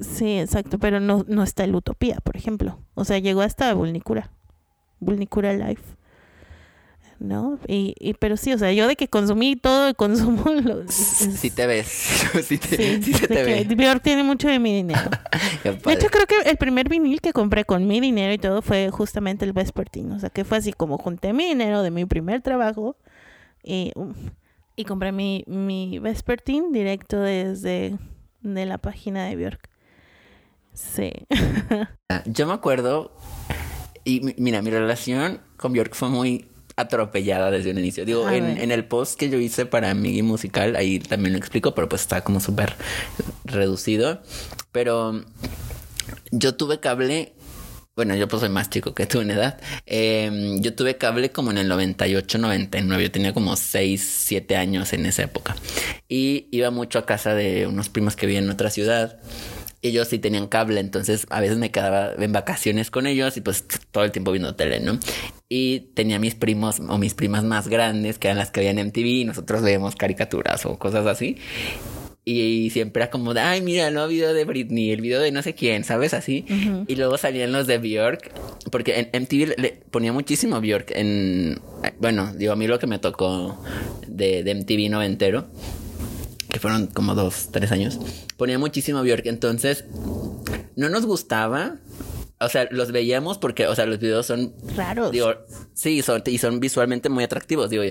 [0.01, 2.79] Sí, exacto, pero no, no está el Utopía, por ejemplo.
[2.95, 4.31] O sea, llegó hasta Vulnicura.
[5.01, 5.81] Vulnicura Live.
[7.21, 7.59] ¿No?
[7.67, 10.45] Y, y, pero sí, o sea, yo de que consumí todo el consumo...
[10.63, 11.89] Lo, es- Sí te ves.
[12.45, 13.67] Sí, te, Sí, sí se te ve.
[14.03, 15.01] Tiene mucho de mi dinero.
[15.65, 18.91] De hecho, creo que el primer vinil que compré con mi dinero y todo fue
[18.91, 20.15] justamente el Vespertine.
[20.15, 22.97] O sea, que fue así como junté mi dinero de mi primer trabajo
[23.65, 24.15] y, um,
[24.77, 27.99] y compré mi, mi Vespertine directo desde
[28.43, 29.69] de la página de Bjork.
[30.73, 31.11] Sí.
[32.27, 33.11] Yo me acuerdo,
[34.05, 36.47] y mi- mira, mi relación con Bjork fue muy
[36.79, 38.05] atropellada desde un inicio.
[38.05, 41.75] Digo, en, en el post que yo hice para Migi Musical, ahí también lo explico,
[41.75, 42.75] pero pues está como súper
[43.45, 44.23] reducido.
[44.71, 45.25] Pero
[46.31, 47.33] yo tuve cable,
[47.97, 49.59] bueno, yo pues soy más chico que tú en edad.
[49.87, 53.03] Eh, yo tuve cable como en el 98, 99.
[53.03, 55.57] Yo tenía como 6, 7 años en esa época.
[56.09, 59.19] Y iba mucho a casa de unos primos que vivían en otra ciudad.
[59.83, 63.65] Ellos sí tenían cable, entonces a veces me quedaba en vacaciones con ellos y pues
[63.91, 64.99] todo el tiempo viendo tele, ¿no?
[65.49, 69.07] Y tenía mis primos o mis primas más grandes, que eran las que veían MTV,
[69.07, 71.39] y nosotros veíamos caricaturas o cosas así.
[72.25, 75.33] Y siempre era como de, ay, mira, el nuevo video de Britney, el video de
[75.33, 76.13] no sé quién, ¿sabes?
[76.13, 76.45] Así.
[76.87, 78.31] Y luego salían los de Bjork,
[78.71, 81.59] porque en MTV le ponía muchísimo Bjork en...
[81.99, 83.59] Bueno, digo, a mí lo que me tocó
[84.07, 85.47] de, de MTV noventero,
[86.51, 87.99] que fueron como dos, tres años,
[88.37, 89.27] ponía muchísimo Bjork.
[89.27, 89.85] Entonces,
[90.77, 91.77] no nos gustaba.
[92.41, 95.11] O sea, los veíamos porque, o sea, los videos son Raros.
[95.11, 95.35] Digo,
[95.75, 97.69] sí, son, y son visualmente muy atractivos.
[97.69, 97.83] Digo,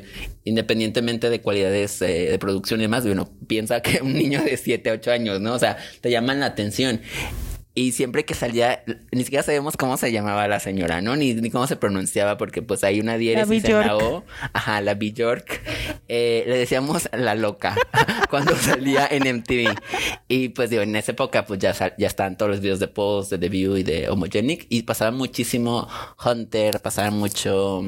[0.46, 4.90] independientemente de cualidades eh, de producción y demás, uno piensa que un niño de 7,
[4.92, 5.54] 8 años, ¿no?
[5.54, 7.02] O sea, te llaman la atención.
[7.78, 11.16] Y siempre que salía, ni siquiera sabíamos cómo se llamaba la señora, ¿no?
[11.16, 13.96] Ni, ni cómo se pronunciaba, porque pues hay una diéresis en la.
[13.96, 14.24] O.
[14.52, 15.62] Ajá, la Bjork.
[16.08, 17.76] Eh, le decíamos la loca
[18.32, 19.76] cuando salía en MTV.
[20.28, 23.38] Y pues digo, en esa época pues ya, ya estaban todos los videos de Pose,
[23.38, 24.66] de The View y de Homogenic.
[24.70, 25.88] Y pasaba muchísimo
[26.26, 27.84] Hunter, pasaba mucho...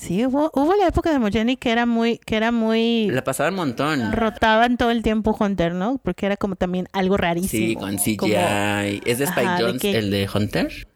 [0.00, 3.52] Sí, hubo, hubo la época de Mojeni que era muy, que era muy La pasaban
[3.52, 4.12] un montón.
[4.12, 5.98] rotaban todo el tiempo Hunter, ¿no?
[6.02, 7.66] Porque era como también algo rarísimo.
[7.68, 8.16] Sí, con CGI.
[8.16, 10.88] Como- ¿Es de Spike Ajá, de Jones que- el de Hunter?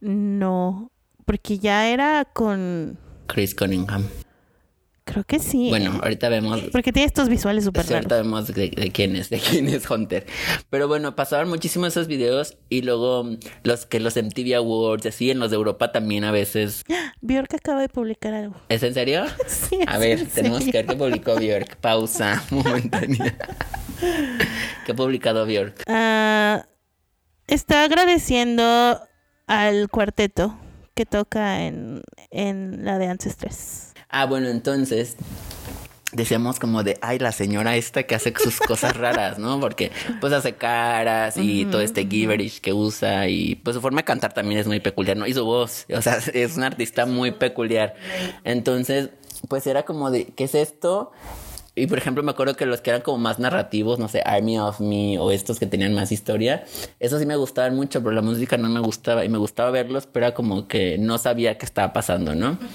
[0.00, 0.90] no,
[1.26, 4.06] porque ya era con Chris Cunningham.
[5.06, 5.68] Creo que sí.
[5.70, 9.30] Bueno, ahorita vemos porque tiene estos visuales súper Sí, ahorita vemos de, de quién es,
[9.30, 10.26] de quién es Hunter.
[10.68, 15.30] Pero bueno, pasaban muchísimo esos videos y luego mm, los que los MTV Awards, así
[15.30, 16.84] en los de Europa también a veces.
[17.22, 18.56] Bjork acaba de publicar algo.
[18.68, 19.24] ¿Es en serio?
[19.46, 21.76] Sí, A ver, en tenemos que ver qué publicó Björk.
[21.76, 23.36] Pausa momentánea.
[24.84, 25.84] ¿Qué ha publicado Björk?
[25.86, 26.66] Ah,
[27.46, 29.00] está agradeciendo
[29.46, 30.58] al cuarteto
[30.94, 33.85] que toca en, en la de Ancestres.
[34.18, 35.14] Ah, bueno, entonces
[36.12, 39.60] decíamos como de, ay, la señora esta que hace sus cosas raras, ¿no?
[39.60, 44.04] Porque pues hace caras y todo este gibberish que usa y pues su forma de
[44.04, 45.26] cantar también es muy peculiar, ¿no?
[45.26, 47.94] Y su voz, o sea, es una artista muy peculiar.
[48.42, 49.10] Entonces,
[49.48, 51.12] pues era como de, ¿qué es esto?
[51.78, 54.58] Y por ejemplo, me acuerdo que los que eran como más narrativos, no sé, Army
[54.58, 56.64] of Me o estos que tenían más historia,
[57.00, 60.06] esos sí me gustaban mucho, pero la música no me gustaba y me gustaba verlos,
[60.06, 62.58] pero era como que no sabía qué estaba pasando, ¿no?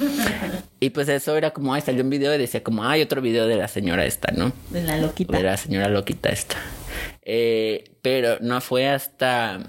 [0.84, 3.46] Y pues eso era como, ay, salió un video y decía como, ay, otro video
[3.46, 4.52] de la señora esta, ¿no?
[4.72, 5.38] De la loquita.
[5.38, 6.56] De la señora loquita esta.
[7.22, 9.60] Eh, pero no fue hasta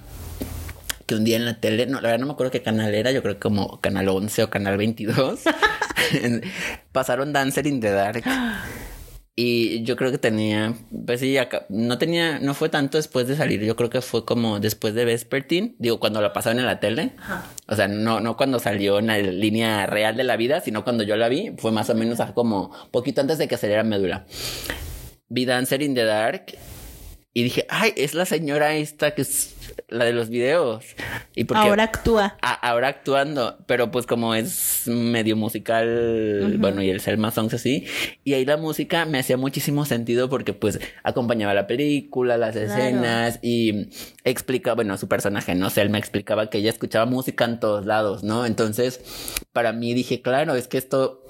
[1.04, 3.10] que un día en la tele, no, la verdad no me acuerdo qué canal era,
[3.12, 5.40] yo creo que como Canal 11 o Canal 22,
[6.92, 8.24] pasaron Dancer in the Dark.
[9.34, 10.74] Y yo creo que tenía,
[11.06, 14.26] pues sí, acá- no tenía, no fue tanto después de salir, yo creo que fue
[14.26, 17.12] como después de Vespertine, digo, cuando la pasaron en la tele.
[17.66, 21.02] O sea, no, no cuando salió en la línea real de la vida, sino cuando
[21.02, 24.26] yo la vi, fue más o menos como poquito antes de que saliera Médula.
[25.30, 26.54] Vi Dancer in the Dark
[27.34, 29.54] y dije, ay, es la señora esta que es
[29.88, 30.84] la de los videos.
[31.34, 32.36] Y porque Ahora actúa.
[32.42, 37.86] a- ahora actuando, pero pues como es medio musical, bueno, y el Selma Songs así,
[38.24, 43.38] y ahí la música me hacía muchísimo sentido porque pues acompañaba la película, las escenas
[43.42, 43.88] y
[44.24, 47.86] explica, bueno, su personaje, no sé, él me explicaba que ella escuchaba música en todos
[47.86, 48.44] lados, ¿no?
[48.46, 49.00] Entonces,
[49.52, 51.24] para mí dije, claro, es que esto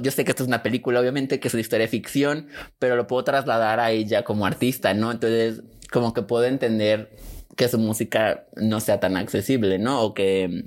[0.00, 2.96] yo sé que esto es una película, obviamente, que es una historia de ficción, pero
[2.96, 5.10] lo puedo trasladar a ella como artista, ¿no?
[5.10, 7.16] Entonces, como que puedo entender
[7.56, 10.02] que su música no sea tan accesible, ¿no?
[10.02, 10.64] O que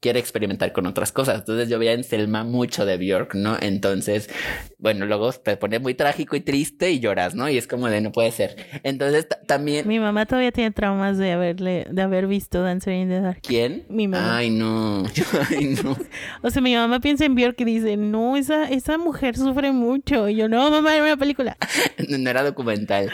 [0.00, 1.38] quiere experimentar con otras cosas.
[1.40, 3.56] Entonces yo veía en Selma mucho de Bjork, ¿no?
[3.60, 4.28] Entonces,
[4.78, 7.48] bueno, luego te pone muy trágico y triste y lloras, ¿no?
[7.48, 8.56] Y es como de no puede ser.
[8.82, 9.88] Entonces ta- también...
[9.88, 13.40] Mi mamá todavía tiene traumas de haberle, de haber visto Dancer in the Dark.
[13.42, 13.84] ¿Quién?
[13.88, 14.36] Mi mamá.
[14.36, 15.04] Ay, no.
[15.50, 15.96] Ay, no.
[16.42, 20.28] O sea, mi mamá piensa en Bjork y dice, no, esa, esa mujer sufre mucho.
[20.28, 21.56] Y yo, no, mamá, era una película.
[22.08, 23.10] No era documental.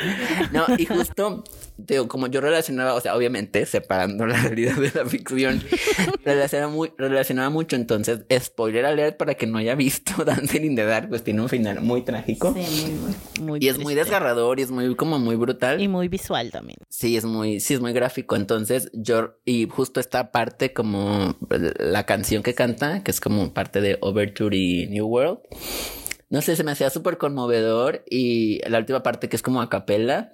[0.53, 1.45] No, y justo,
[1.77, 5.63] digo, como yo relacionaba, o sea, obviamente, separando la realidad de la ficción,
[6.25, 7.77] relacionaba, muy, relacionaba mucho.
[7.77, 11.49] Entonces, spoiler alert para que no haya visto Dancing in the Dark, pues tiene un
[11.49, 12.55] final muy trágico.
[12.55, 15.81] Sí, muy, muy, muy Y es muy desgarrador y es muy, como muy brutal.
[15.81, 16.79] Y muy visual también.
[16.89, 18.37] Sí, es muy, sí, es muy gráfico.
[18.37, 21.37] Entonces, yo, y justo esta parte como
[21.79, 25.39] la canción que canta, que es como parte de Overture y New World.
[26.33, 29.69] No sé, se me hacía súper conmovedor y la última parte que es como a
[29.69, 30.33] capela,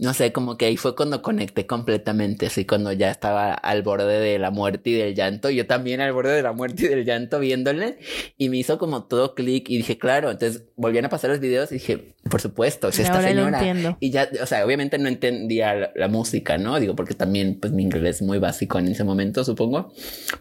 [0.00, 4.18] no sé, como que ahí fue cuando conecté completamente, así cuando ya estaba al borde
[4.18, 7.04] de la muerte y del llanto, yo también al borde de la muerte y del
[7.04, 7.98] llanto viéndole
[8.38, 11.70] y me hizo como todo clic y dije, claro, entonces volvían a pasar los videos
[11.70, 13.58] y dije, por supuesto, es esta señora.
[13.58, 13.98] entiendo.
[14.00, 16.80] Y ya, o sea, obviamente no entendía la, la música, ¿no?
[16.80, 19.92] Digo, porque también, pues mi inglés es muy básico en ese momento, supongo.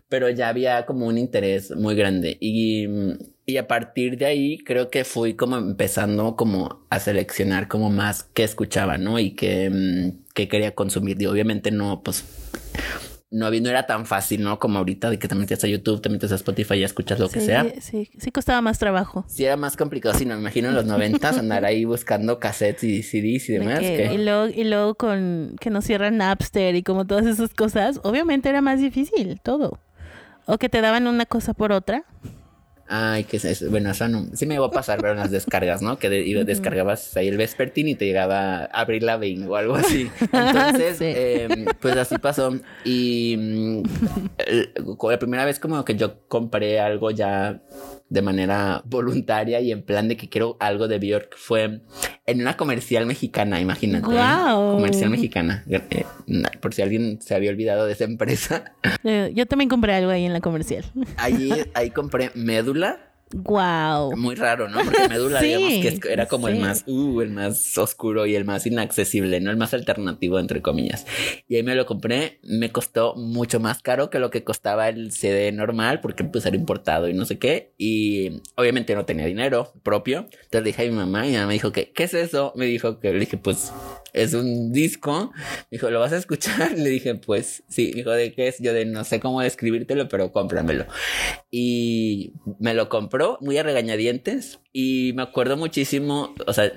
[0.07, 2.37] Pero ya había como un interés muy grande.
[2.39, 2.87] Y,
[3.49, 8.23] Y a partir de ahí creo que fui como empezando como a seleccionar como más
[8.23, 9.17] que escuchaba, ¿no?
[9.19, 11.19] Y que, mm, que quería consumir.
[11.21, 12.23] Y obviamente no, pues
[13.31, 14.59] no, no era tan fácil, ¿no?
[14.59, 17.29] Como ahorita de que te metes a YouTube, te metes a Spotify y escuchas lo
[17.29, 17.65] que sea.
[17.79, 19.23] Sí, sí costaba más trabajo.
[19.27, 22.83] Sí era más complicado, sí, no me imagino en los noventas andar ahí buscando cassettes
[22.83, 23.79] y CDs y De demás.
[23.81, 27.53] que- que- y, luego, y luego con que nos cierran Napster y como todas esas
[27.53, 29.79] cosas, obviamente era más difícil todo.
[30.45, 32.05] O que te daban una cosa por otra.
[32.91, 33.69] Ay, que es?
[33.69, 34.25] Bueno, eso no.
[34.33, 35.99] Sí me iba a pasar, pero en las descargas, ¿no?
[35.99, 40.09] Que de- descargabas ahí el Vespertine y te llegaba Abril Lavigne o algo así.
[40.33, 41.05] Entonces, Sí.
[41.05, 42.51] em, pues así pasó.
[42.83, 43.83] Y mm,
[44.39, 44.71] el-
[45.11, 47.61] la primera vez como que yo compré algo ya
[48.09, 51.81] de manera voluntaria y en plan de que quiero algo de Bjork fue
[52.25, 54.05] en una comercial mexicana, imagínate.
[54.05, 54.73] Guau.
[54.75, 55.63] Comercial mexicana.
[55.69, 56.05] Eh,
[56.59, 58.73] por si alguien se había olvidado de esa empresa.
[59.03, 60.83] Eh, Yo también compré algo ahí en la comercial.
[61.17, 63.08] Ahí, ahí compré médula.
[63.31, 64.15] Wow.
[64.17, 64.83] Muy raro, ¿no?
[64.83, 66.61] Porque Médula, Sí, digamos que era como el sí.
[66.61, 69.51] más, uh, el más oscuro y el más inaccesible, ¿no?
[69.51, 71.05] El más alternativo, entre comillas.
[71.47, 75.11] Y ahí me lo compré, me costó mucho más caro que lo que costaba el
[75.11, 77.73] CD normal, porque pues era importado y no sé qué.
[77.77, 80.27] Y obviamente no tenía dinero propio.
[80.31, 82.51] Entonces le dije a mi mamá y mi mamá me dijo que, ¿qué es eso?
[82.55, 83.71] Me dijo que, le dije, pues,
[84.13, 85.31] es un disco.
[85.69, 86.71] Me dijo, ¿lo vas a escuchar?
[86.77, 87.91] Le dije, pues, sí.
[87.93, 88.57] Me dijo, ¿de qué es?
[88.59, 90.85] Yo de no sé cómo describírtelo, pero cómpramelo
[91.51, 96.71] y me lo compró muy a regañadientes y me acuerdo muchísimo, o sea,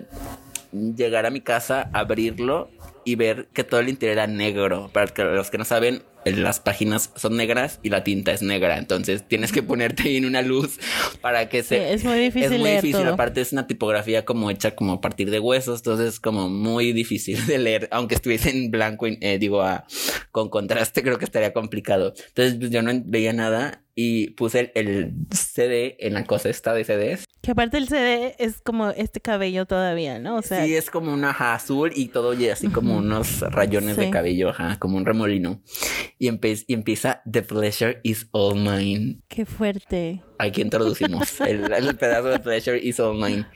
[0.73, 2.71] llegar a mi casa, abrirlo
[3.05, 4.89] y ver que todo el interior era negro.
[4.93, 9.27] Para los que no saben, las páginas son negras y la tinta es negra, entonces
[9.27, 10.79] tienes que ponerte ahí en una luz
[11.21, 11.93] para que Sí, se...
[11.93, 13.15] es muy difícil es muy leer difícil, todo.
[13.15, 17.45] aparte es una tipografía como hecha como a partir de huesos, entonces como muy difícil
[17.47, 19.63] de leer, aunque estuviese en blanco, eh, digo,
[20.31, 22.15] con contraste creo que estaría complicado.
[22.29, 26.75] Entonces pues, yo no veía nada y puse el, el CD en la cosa esta
[26.75, 27.25] de CDs.
[27.43, 30.37] Que aparte el CD es como este cabello todavía, ¿no?
[30.37, 33.97] O sea, sí, es como una ajá, azul y todo y así como unos rayones
[33.97, 35.61] de cabello, ajá, como un remolino.
[36.19, 39.21] Y, empieza The Pleasure is All Mine.
[39.29, 40.23] qué fuerte.
[40.39, 43.47] Aquí introducimos el, el pedazo de Pleasure is All Mine.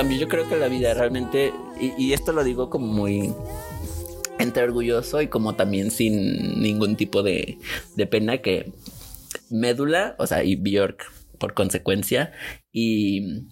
[0.00, 3.34] Cambió yo creo que la vida realmente, y, y esto lo digo como muy
[4.38, 7.58] entre orgulloso y como también sin ningún tipo de,
[7.96, 8.72] de pena que
[9.50, 12.32] Médula, o sea, y Bjork por consecuencia,
[12.72, 13.42] y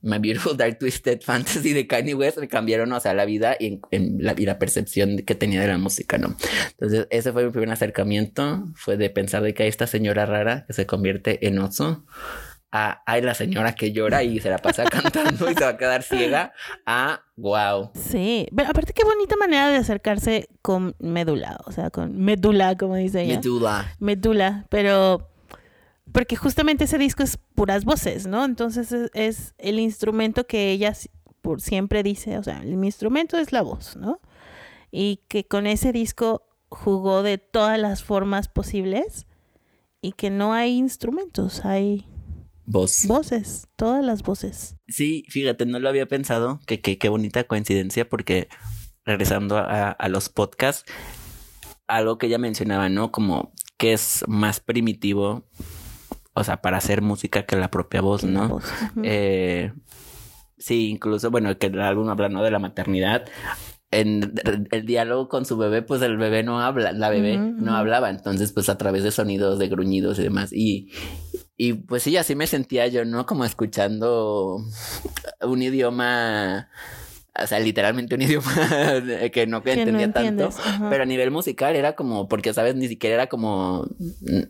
[0.00, 3.78] My Beautiful Dark Twisted Fantasy de Kanye West me cambiaron, o sea, la vida y,
[3.90, 6.34] en la, y la percepción que tenía de la música, ¿no?
[6.70, 10.64] Entonces, ese fue mi primer acercamiento, fue de pensar de que hay esta señora rara
[10.66, 12.06] que se convierte en oso,
[12.72, 15.76] a, hay la señora que llora y se la pasa cantando y se va a
[15.76, 16.52] quedar ciega,
[16.86, 17.90] a wow.
[17.94, 22.96] Sí, pero aparte qué bonita manera de acercarse con médula, o sea, con médula, como
[22.96, 23.36] dice ella.
[23.36, 23.94] Medula.
[24.00, 25.28] Médula, pero
[26.12, 28.44] porque justamente ese disco es puras voces, ¿no?
[28.44, 30.94] Entonces es, es el instrumento que ella
[31.42, 34.20] por siempre dice, o sea, mi instrumento es la voz, ¿no?
[34.90, 39.26] Y que con ese disco jugó de todas las formas posibles
[40.00, 42.06] y que no hay instrumentos, hay
[42.72, 43.06] Voz.
[43.06, 44.76] voces, todas las voces.
[44.88, 46.58] Sí, fíjate, no lo había pensado.
[46.66, 48.48] Que qué bonita coincidencia, porque
[49.04, 50.90] regresando a, a los podcasts,
[51.86, 53.12] algo que ella mencionaba, ¿no?
[53.12, 55.44] Como que es más primitivo,
[56.34, 58.48] o sea, para hacer música que la propia voz, ¿no?
[58.48, 58.64] voz.
[59.02, 59.72] Eh,
[60.58, 62.42] sí, incluso, bueno, que el álbum habla, ¿no?
[62.42, 63.24] De la maternidad.
[63.90, 64.32] En
[64.70, 68.50] el, diálogo con su bebé, pues el bebé no habla, la bebé no hablaba, entonces
[68.52, 70.50] pues a través de sonidos, de gruñidos y demás.
[70.52, 70.92] Y,
[71.56, 73.26] y pues sí, así me sentía yo, ¿no?
[73.26, 74.58] Como escuchando
[75.42, 76.68] un idioma,
[77.40, 78.52] o sea, literalmente un idioma
[79.32, 80.48] que no Que no entendía tanto.
[80.48, 80.88] ajá.
[80.90, 82.74] Pero a nivel musical era como, porque, ¿sabes?
[82.74, 83.86] Ni siquiera era como,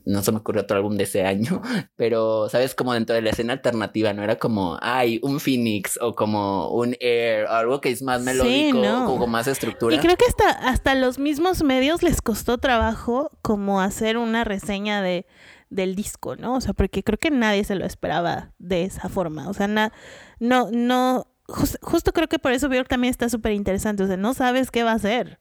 [0.05, 1.61] no se me ocurrió otro álbum de ese año,
[1.97, 2.75] pero, ¿sabes?
[2.75, 6.97] Como dentro de la escena alternativa, no era como, ay, un Phoenix o como un
[7.01, 9.13] Air, o algo que es más Sí, melódico no.
[9.15, 9.95] o con más estructura.
[9.95, 15.03] Y creo que hasta, hasta los mismos medios les costó trabajo como hacer una reseña
[15.03, 15.27] de,
[15.73, 16.55] del disco, ¿no?
[16.55, 19.49] O sea, porque creo que nadie se lo esperaba de esa forma.
[19.49, 19.93] O sea, na-
[20.39, 24.03] no, no, jus- justo creo que por eso Björk también está súper interesante.
[24.03, 25.39] O sea, no sabes qué va a hacer.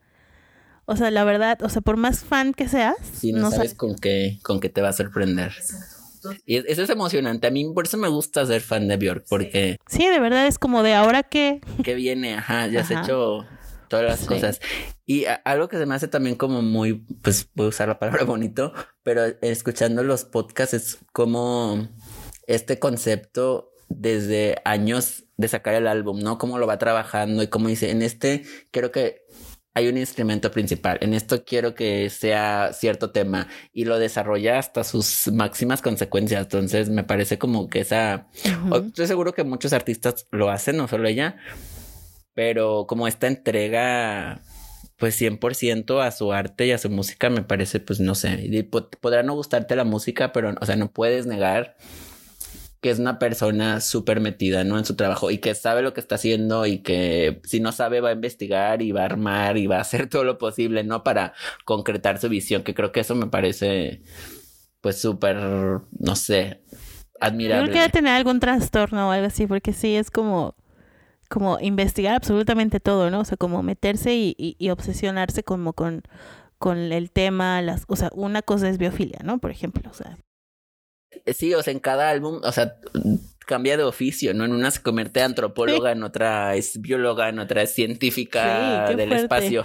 [0.86, 3.96] O sea, la verdad, o sea, por más fan que seas, Sí, no, sabes con
[3.96, 5.54] qué, con qué te va a sorprender.
[6.46, 7.48] Y es- eso es emocionante.
[7.48, 10.58] A mí por eso me gusta ser fan de Björk, porque Sí, de verdad es
[10.60, 11.62] como de ahora qué.
[11.84, 13.46] que viene, ajá, ya has hecho
[13.92, 14.26] todas las Sí.
[14.28, 14.60] cosas.
[15.06, 18.24] Y algo que se me hace también como muy, pues voy a usar la palabra
[18.26, 18.74] bonito,
[19.04, 21.88] pero escuchando los podcasts es como
[22.48, 26.38] este concepto desde años de sacar el álbum, ¿no?
[26.38, 29.22] Cómo lo va trabajando y cómo dice, en este quiero que
[29.74, 34.84] hay un instrumento principal, en esto quiero que sea cierto tema y lo desarrolla hasta
[34.84, 36.42] sus máximas consecuencias.
[36.44, 38.28] Entonces me parece como que esa
[38.70, 41.38] o- Estoy seguro que muchos artistas lo hacen, no solo ella,
[42.34, 44.42] pero como esta entrega,
[44.98, 49.24] pues 100% a su arte y a su música, me parece, pues no sé, podrá
[49.24, 51.76] no gustarte la música, pero, o sea, no puedes negar
[52.82, 54.78] que es una persona súper metida, ¿no?
[54.78, 58.02] En su trabajo y que sabe lo que está haciendo y que si no sabe
[58.02, 61.04] va a investigar y va a armar y va a hacer todo lo posible, ¿no?
[61.04, 64.02] Para concretar su visión, que creo que eso me parece,
[64.82, 66.64] pues súper, no sé,
[67.20, 67.66] admirable.
[67.66, 70.56] creo que debe tener algún trastorno o algo así, porque sí es como,
[71.32, 73.22] como investigar absolutamente todo, ¿no?
[73.22, 76.04] O sea, como meterse y, y- y obsesionarse como con,
[76.60, 79.40] con el tema, las, o sea, una cosa es biofilia, ¿no?
[79.40, 80.18] Por ejemplo, o sea,
[81.26, 82.76] Eh, Sí, o sea, en cada álbum, o sea,
[83.46, 84.46] cambia de oficio, ¿no?
[84.46, 89.10] En una se convierte antropóloga, en otra es bióloga, en otra es científica Sí, del
[89.10, 89.24] fuerte.
[89.24, 89.64] espacio.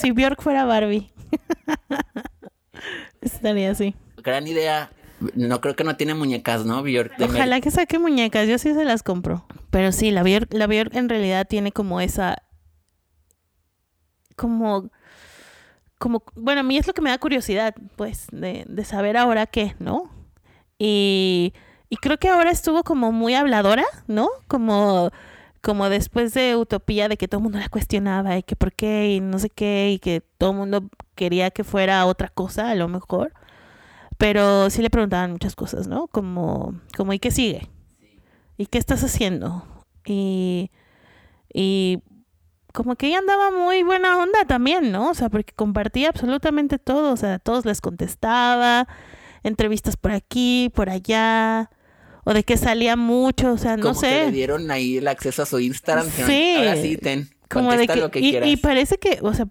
[0.00, 1.10] Si Björk fuera Barbie,
[3.20, 3.94] estaría así.
[4.22, 4.90] gran idea.
[5.34, 6.82] No creo que no tiene muñecas, ¿no?
[6.82, 9.44] Björk de Ojalá que saque muñecas, yo sí se las compro.
[9.70, 12.42] Pero sí, la Björk, la Björk en realidad tiene como esa,
[14.36, 14.90] como,
[15.98, 19.46] como, bueno, a mí es lo que me da curiosidad, pues, de, de saber ahora
[19.46, 20.10] qué, ¿no?
[20.78, 21.52] Y,
[21.90, 24.28] y creo que ahora estuvo como muy habladora, ¿no?
[24.46, 25.10] Como,
[25.60, 29.14] como después de Utopía, de que todo el mundo la cuestionaba y que por qué
[29.14, 32.74] y no sé qué y que todo el mundo quería que fuera otra cosa a
[32.74, 33.32] lo mejor.
[34.18, 36.08] Pero sí le preguntaban muchas cosas, ¿no?
[36.08, 37.68] Como, como ¿y qué sigue?
[38.56, 39.64] ¿Y qué estás haciendo?
[40.04, 40.70] Y,
[41.54, 42.02] y
[42.72, 45.10] como que ella andaba muy buena onda también, ¿no?
[45.10, 48.88] O sea, porque compartía absolutamente todo, o sea, a todos les contestaba,
[49.42, 51.70] entrevistas por aquí, por allá,
[52.24, 54.24] o de que salía mucho, o sea, no como que sé.
[54.26, 56.08] le dieron ahí el acceso a su Instagram.
[56.10, 56.54] Sí.
[56.58, 58.48] Ahora sí, ten, como de que, lo que y, quieras.
[58.48, 59.48] y parece que, o sea,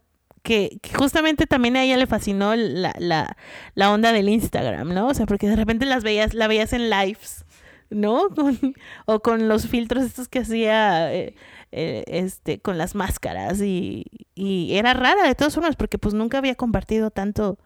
[0.48, 3.36] que, justamente también a ella le fascinó la, la,
[3.76, 5.08] la onda del Instagram, ¿no?
[5.08, 7.44] O sea, porque de repente las veías, la veías en lives,
[7.90, 8.30] ¿no?
[8.36, 8.74] Con-
[9.06, 11.36] o con los filtros estos que hacía eh,
[11.74, 14.06] eh, este, con las máscaras y,
[14.36, 17.58] y era rara de todas formas porque pues nunca había compartido tanto.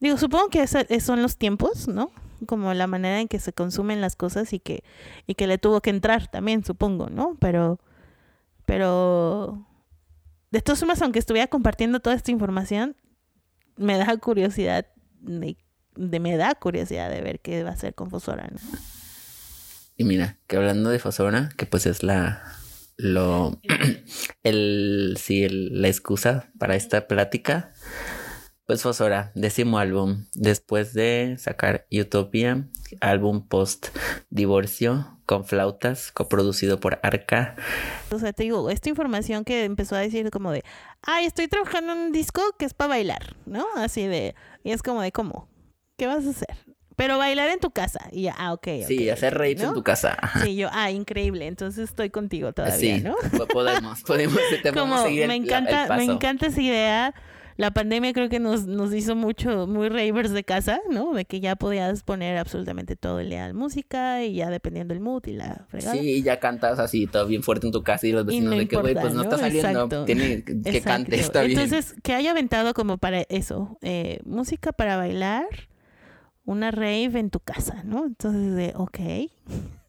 [0.00, 2.10] Digo, supongo que esos son los tiempos, ¿no?
[2.46, 4.82] Como la manera en que se consumen las cosas y que,
[5.26, 7.36] y que le tuvo que entrar también, supongo, ¿no?
[7.38, 7.78] Pero,
[8.64, 9.66] pero
[10.50, 12.96] de todas formas, aunque estuviera compartiendo toda esta información,
[13.76, 14.86] me da curiosidad,
[15.20, 15.56] de,
[15.96, 18.50] me da curiosidad de ver qué va a hacer con Fosora.
[19.96, 22.42] Y mira, que hablando de Fosora, que pues es la
[22.96, 23.60] lo
[24.42, 27.72] el sí la excusa para esta plática.
[28.70, 32.68] Pues Fosora, décimo álbum, después de sacar Utopia,
[33.00, 33.88] álbum post
[34.30, 37.56] divorcio con flautas, coproducido por Arca.
[38.12, 40.62] O sea, te digo, esta información que empezó a decir como de,
[41.02, 43.66] ay, estoy trabajando en un disco que es para bailar, ¿no?
[43.74, 45.48] Así de, y es como de, ¿cómo?
[45.96, 46.56] ¿Qué vas a hacer?
[46.94, 48.08] Pero bailar en tu casa.
[48.12, 48.68] Y ya, ah, ok.
[48.86, 50.16] Sí, ok, hacer raves en tu casa.
[50.44, 51.48] Sí, yo, ah, increíble.
[51.48, 53.16] Entonces estoy contigo todavía, Sí, ¿no?
[53.36, 56.12] po- podemos, podemos, te podemos Como seguir me la- el encanta, me paso.
[56.12, 57.14] encanta esa idea.
[57.60, 61.12] La pandemia creo que nos, nos hizo mucho, muy ravers de casa, ¿no?
[61.12, 65.26] De que ya podías poner absolutamente todo el día música y ya dependiendo del mood
[65.26, 65.92] y la fregada.
[65.92, 68.58] Sí, y ya cantas así, todo bien fuerte en tu casa y los vecinos no
[68.58, 69.22] de que, güey, pues no, ¿no?
[69.24, 70.04] está saliendo, Exacto.
[70.06, 70.84] tiene que Exacto.
[70.84, 71.58] cante, está bien.
[71.58, 75.44] Entonces, que haya aventado como para eso, eh, música para bailar,
[76.46, 78.06] una rave en tu casa, ¿no?
[78.06, 78.98] Entonces, de, ok.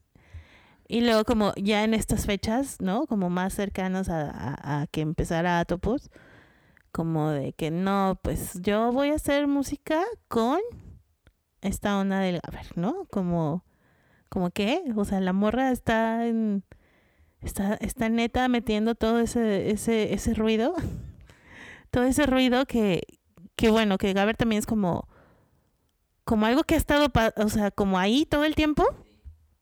[0.88, 3.08] Y luego como ya en estas fechas, ¿no?
[3.08, 6.10] Como más cercanos a, a- a que empezara Atopos,
[6.92, 10.60] como de que no, pues yo voy a hacer música con
[11.62, 13.06] esta onda del Gaber, ¿no?
[13.06, 13.64] Como,
[14.30, 16.64] como que, o sea, la morra está en,
[17.42, 20.74] está, está neta metiendo todo ese, ese, ese ruido,
[21.92, 23.04] todo ese ruido que,
[23.56, 25.08] que bueno, que Gaber también es como,
[26.24, 27.08] como algo que ha estado,
[27.38, 28.86] o sea, como ahí todo el tiempo,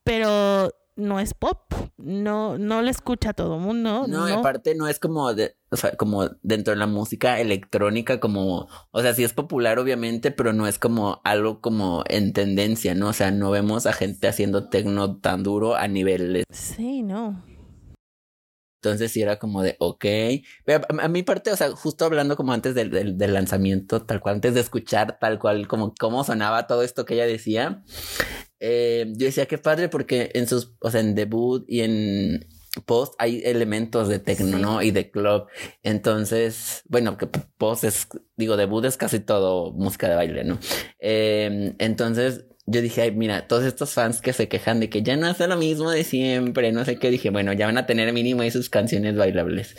[0.04, 1.60] pero no es pop,
[1.98, 4.06] no, no lo escucha todo el mundo.
[4.08, 8.20] No, y aparte no es como de, o sea, como dentro de la música electrónica,
[8.20, 12.96] como, o sea, sí es popular obviamente, pero no es como algo como en tendencia,
[12.96, 13.10] ¿no?
[13.10, 16.44] O sea, no vemos a gente haciendo tecno tan duro a niveles.
[16.52, 17.44] Sí, no.
[18.82, 20.06] Entonces sí era como de, ok.
[20.64, 24.04] Pero a, a mi parte, o sea, justo hablando como antes del, del, del, lanzamiento,
[24.04, 27.84] tal cual, antes de escuchar tal cual como cómo sonaba todo esto que ella decía,
[28.60, 32.48] eh, yo decía qué padre porque en sus, o sea, en debut y en
[32.86, 34.62] post hay elementos de techno, sí.
[34.62, 34.82] ¿no?
[34.82, 35.48] Y de club.
[35.84, 40.60] Entonces, bueno, que post es, digo, debut es casi todo música de baile, ¿no?
[41.00, 45.16] Eh, entonces, yo dije, ay, mira, todos estos fans que se quejan de que ya
[45.18, 48.14] no hace lo mismo de siempre, no sé qué, dije, bueno, ya van a tener
[48.14, 49.76] mínimo ahí sus canciones bailables.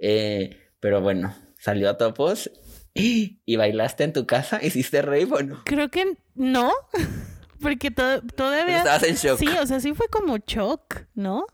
[0.00, 2.50] Eh, pero bueno, salió a topos
[2.92, 5.62] y bailaste en tu casa, hiciste rave o no?
[5.64, 6.72] Creo que no,
[7.64, 8.78] porque to todavía...
[8.78, 9.38] Estabas en shock.
[9.38, 11.46] Sí, o sea, sí fue como shock, ¿no?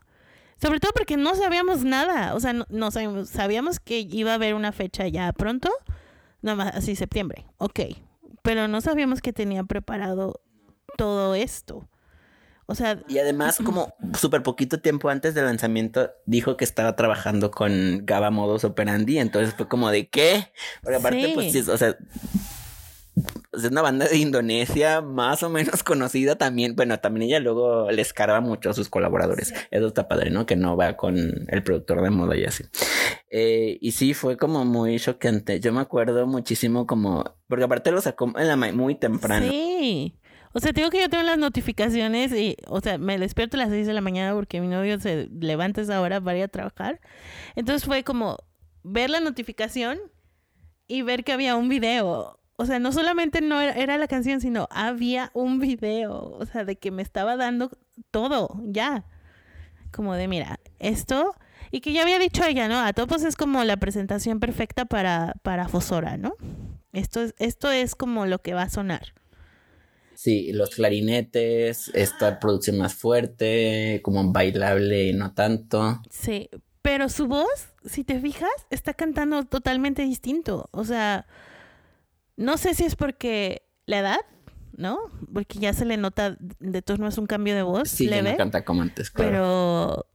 [0.61, 4.35] Sobre todo porque no sabíamos nada, o sea, no, no sabíamos, sabíamos que iba a
[4.35, 5.71] haber una fecha ya pronto,
[6.43, 7.79] nada más así septiembre, ok,
[8.43, 10.41] pero no sabíamos que tenía preparado
[10.97, 11.87] todo esto.
[12.67, 17.49] O sea, y además como súper poquito tiempo antes del lanzamiento dijo que estaba trabajando
[17.49, 20.51] con Gaba Modus Operandi, entonces fue como de qué,
[20.83, 21.31] porque aparte sí.
[21.33, 21.97] pues sí, o sea,
[23.53, 26.75] es una banda de Indonesia más o menos conocida también.
[26.75, 29.49] Bueno, también ella luego le escarba mucho a sus colaboradores.
[29.49, 29.55] Sí.
[29.71, 30.45] Eso está padre, ¿no?
[30.45, 32.63] Que no va con el productor de moda y así.
[33.29, 35.59] Eh, y sí, fue como muy choqueante.
[35.59, 37.23] Yo me acuerdo muchísimo como...
[37.47, 39.47] Porque aparte lo sacó en la muy temprano.
[39.49, 40.17] Sí.
[40.53, 43.69] O sea, tengo que yo tengo las notificaciones y, o sea, me despierto a las
[43.69, 46.47] 6 de la mañana porque mi novio se levanta a esa hora para ir a
[46.49, 46.99] trabajar.
[47.55, 48.37] Entonces fue como
[48.83, 49.99] ver la notificación
[50.87, 52.40] y ver que había un video.
[52.61, 56.37] O sea, no solamente no era, era, la canción, sino había un video.
[56.37, 57.71] O sea, de que me estaba dando
[58.11, 59.05] todo, ya.
[59.91, 61.35] Como de, mira, esto.
[61.71, 62.79] Y que ya había dicho ella, ¿no?
[62.79, 66.35] A Topos es como la presentación perfecta para, para Fosora, ¿no?
[66.93, 69.13] Esto es, esto es como lo que va a sonar.
[70.13, 75.99] Sí, los clarinetes, esta producción más fuerte, como bailable no tanto.
[76.11, 76.47] Sí,
[76.83, 80.69] pero su voz, si te fijas, está cantando totalmente distinto.
[80.71, 81.25] O sea,
[82.41, 84.19] no sé si es porque la edad,
[84.75, 84.99] ¿no?
[85.33, 87.89] Porque ya se le nota de todos modos un cambio de voz.
[87.89, 89.31] Sí, leve, ya no canta como antes, claro.
[89.31, 90.05] Pero,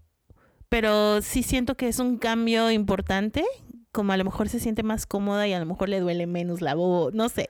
[0.68, 3.44] pero sí siento que es un cambio importante.
[3.92, 6.60] Como a lo mejor se siente más cómoda y a lo mejor le duele menos
[6.60, 7.48] la voz, no sé.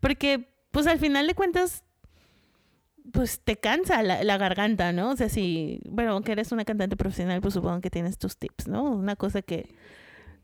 [0.00, 1.84] Porque, pues al final de cuentas,
[3.12, 5.12] pues te cansa la, la, garganta, ¿no?
[5.12, 8.68] O sea, si, bueno, aunque eres una cantante profesional, pues supongo que tienes tus tips,
[8.68, 8.90] ¿no?
[8.90, 9.74] Una cosa que,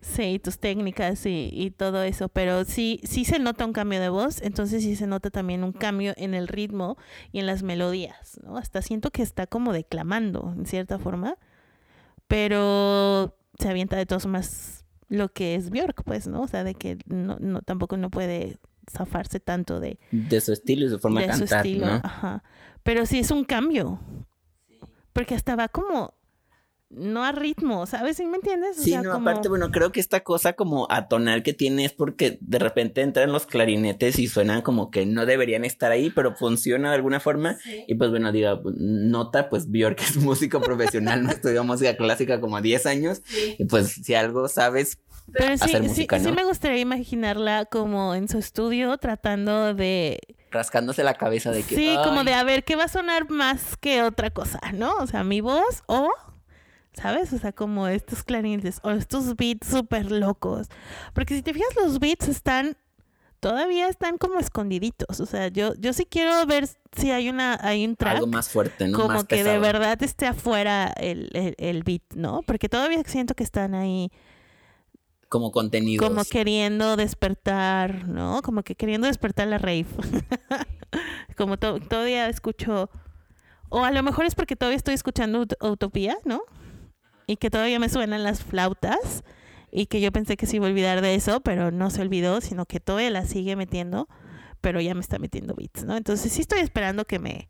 [0.03, 4.09] sí, tus técnicas y, y todo eso, pero sí, sí se nota un cambio de
[4.09, 6.99] voz, entonces sí se nota también un cambio en el ritmo
[7.31, 8.59] y en las melodías, ¿no?
[8.59, 11.39] Hasta siento que está como declamando, en cierta forma,
[12.27, 16.43] pero se avienta de todos más lo que es Björk, pues, ¿no?
[16.43, 18.59] O sea, de que no, no tampoco no puede
[18.91, 22.01] zafarse tanto de de su estilo y su forma de, de cantar, estilo, ¿no?
[22.03, 22.43] Ajá.
[22.83, 24.01] Pero sí es un cambio.
[25.13, 26.15] Porque hasta va como
[26.95, 28.17] no a ritmo, ¿sabes?
[28.17, 28.79] ¿Sí me entiendes?
[28.79, 29.29] O sí, sea, no, como...
[29.29, 33.33] aparte, bueno, creo que esta cosa como atonal que tiene es porque de repente entran
[33.33, 37.59] los clarinetes y suenan como que no deberían estar ahí, pero funciona de alguna forma.
[37.63, 37.85] Sí.
[37.89, 42.61] Y pues bueno, diga, nota, pues Björk es músico profesional, no estudió música clásica como
[42.61, 43.23] 10 años.
[43.25, 43.57] Sí.
[43.59, 44.99] Y pues si algo sabes,
[45.33, 46.31] pero sí, hacer música, sí, ¿no?
[46.31, 50.19] sí me gustaría imaginarla como en su estudio tratando de
[50.51, 52.05] rascándose la cabeza de que sí, ay.
[52.05, 54.95] como de a ver qué va a sonar más que otra cosa, ¿no?
[54.97, 56.11] O sea, mi voz o
[56.95, 57.33] ¿sabes?
[57.33, 60.69] O sea, como estos clarinetes o estos beats súper locos.
[61.15, 62.77] Porque si te fijas, los beats están,
[63.41, 65.21] todavía están como escondiditos.
[65.21, 68.17] O sea, yo, yo sí quiero ver si hay una, hay un track.
[68.17, 68.99] Algo más fuerte, ¿no?
[68.99, 69.53] Como más que pesado.
[69.53, 72.43] de verdad esté afuera el, el, el, beat, ¿no?
[72.43, 74.11] Porque todavía siento que están ahí.
[75.29, 76.07] Como contenidos.
[76.07, 78.43] Como queriendo despertar, ¿no?
[78.43, 79.87] Como que queriendo despertar la rave.
[81.39, 82.91] como to todavía escucho.
[83.71, 86.43] O a lo mejor es porque todavía estoy escuchando Ut Utopía, ¿no?
[87.27, 89.25] Y que todavía me suenan las flautas
[89.71, 92.41] y que yo pensé que se iba a olvidar de eso, pero no se olvidó,
[92.41, 94.09] sino que todavía la sigue metiendo,
[94.61, 95.97] pero ya me está metiendo beats, ¿no?
[95.97, 97.49] Entonces sí estoy esperando que me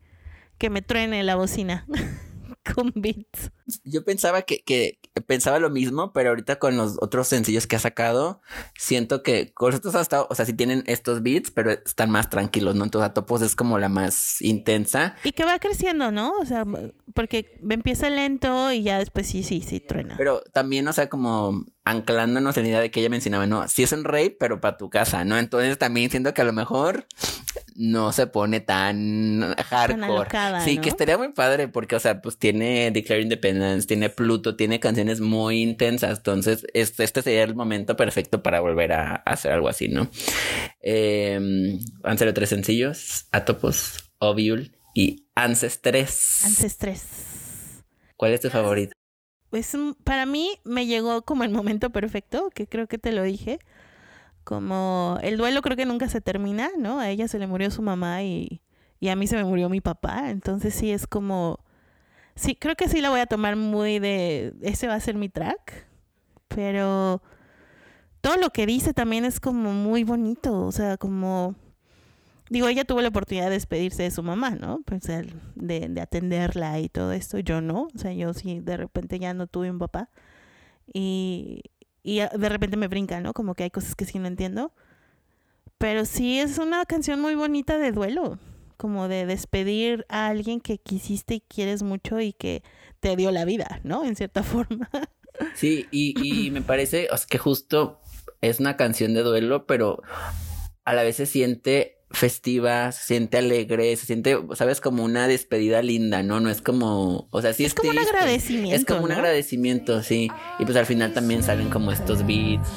[0.59, 1.87] que me truene la bocina
[2.75, 3.51] con beats.
[3.85, 7.79] Yo pensaba que, que pensaba lo mismo, pero ahorita con los otros sencillos que ha
[7.79, 8.41] sacado,
[8.77, 12.75] siento que con estos hasta, o sea, sí tienen estos beats, pero están más tranquilos,
[12.75, 12.85] ¿no?
[12.85, 15.17] Entonces Atopos es como la más intensa.
[15.25, 16.33] Y que va creciendo, ¿no?
[16.39, 16.65] O sea,
[17.15, 20.15] porque empieza lento y ya después sí, sí, sí, truena.
[20.17, 23.83] Pero también, o sea, como anclándonos en la idea de que ella mencionaba, no, sí
[23.83, 25.37] es un rey, pero para tu casa, ¿no?
[25.37, 27.07] Entonces también siento que a lo mejor
[27.75, 30.05] no se pone tan hardcore.
[30.05, 30.83] alocada, sí, ¿no?
[30.83, 35.21] que estaría muy padre porque, o sea, pues tiene Declare Independence, tiene Pluto, tiene canciones
[35.21, 36.19] muy intensas.
[36.19, 40.09] Entonces, este, este sería el momento perfecto para volver a, a hacer algo así, ¿no?
[40.81, 46.45] Eh, han sido tres sencillos: Atopos, Oviul y Ancestres.
[46.45, 47.03] Ancestres.
[48.17, 48.93] ¿Cuál es tu favorito?
[49.51, 53.59] Pues para mí me llegó como el momento perfecto, que creo que te lo dije.
[54.45, 57.01] Como el duelo creo que nunca se termina, ¿no?
[57.01, 58.63] A ella se le murió su mamá y,
[58.99, 60.31] y a mí se me murió mi papá.
[60.31, 61.65] Entonces sí es como...
[62.35, 64.55] Sí, creo que sí la voy a tomar muy de...
[64.63, 65.87] Ese va a ser mi track.
[66.49, 67.23] Pero
[68.21, 70.61] todo lo que dice también es como muy bonito.
[70.63, 71.55] O sea, como...
[72.51, 74.83] Digo, ella tuvo la oportunidad de despedirse de su mamá, ¿no?
[74.85, 77.39] Pues de, de atenderla y todo esto.
[77.39, 77.89] Yo no.
[77.95, 80.11] O sea, yo sí de repente ya no tuve un papá.
[80.93, 81.63] Y,
[82.03, 83.33] y de repente me brinca, ¿no?
[83.33, 84.73] Como que hay cosas que sí no entiendo.
[85.79, 88.39] Pero sí es una canción muy bonita de duelo.
[88.83, 92.65] Como de despedir a alguien que quisiste y quieres mucho y que
[92.99, 94.05] te dio la vida, ¿no?
[94.05, 94.91] En cierta forma.
[95.55, 98.01] Sí, y, y me parece o sea, que justo
[98.41, 100.03] es una canción de duelo, pero
[100.85, 105.81] a la vez se siente festiva, se siente alegre, se siente, sabes, como una despedida
[105.81, 106.41] linda, ¿no?
[106.41, 110.03] No es como, o sea, sí es, Es como un agradecimiento, Es como un agradecimiento,
[110.03, 110.29] sí.
[110.59, 112.69] Y pues al final también salen como estos beats.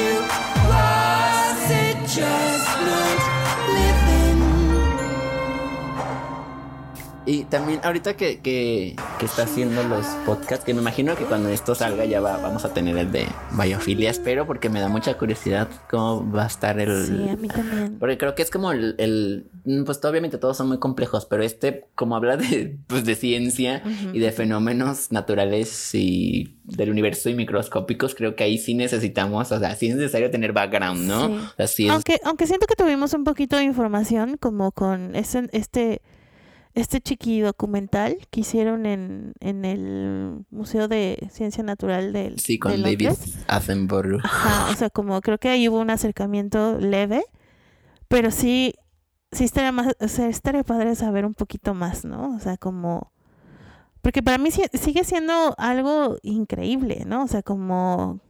[0.00, 0.39] You?
[7.30, 11.48] Y también ahorita que, que, que está haciendo los podcasts, que me imagino que cuando
[11.48, 15.16] esto salga ya va, vamos a tener el de biofilia, espero, porque me da mucha
[15.16, 17.06] curiosidad cómo va a estar el...
[17.06, 17.98] Sí, a mí también.
[18.00, 19.46] Porque creo que es como el, el-
[19.86, 24.18] pues obviamente todos son muy complejos, pero este como habla de, pues, de ciencia y
[24.18, 29.76] de fenómenos naturales y del universo y microscópicos, creo que ahí sí necesitamos, o sea,
[29.76, 31.28] sí es necesario tener background, ¿no?
[31.28, 31.34] Sí.
[31.34, 35.14] O sea, sí es- Aunque, aunque siento que tuvimos un poquito de información como con
[35.14, 36.00] ese, este,
[36.74, 42.58] este chiqui documental que hicieron en, en el Museo de Ciencia Natural del sí, de
[42.60, 43.38] con David Londres.
[43.48, 44.20] Attenborough.
[44.24, 47.24] Ajá, o sea, como creo que ahí hubo un acercamiento leve,
[48.08, 48.74] pero sí,
[49.32, 52.36] sí estaría más, o sea, estaría padre saber un poquito más, ¿no?
[52.36, 53.12] O sea, como,
[54.00, 57.24] porque para mí sigue siendo algo increíble, ¿no?
[57.24, 58.20] O sea, como,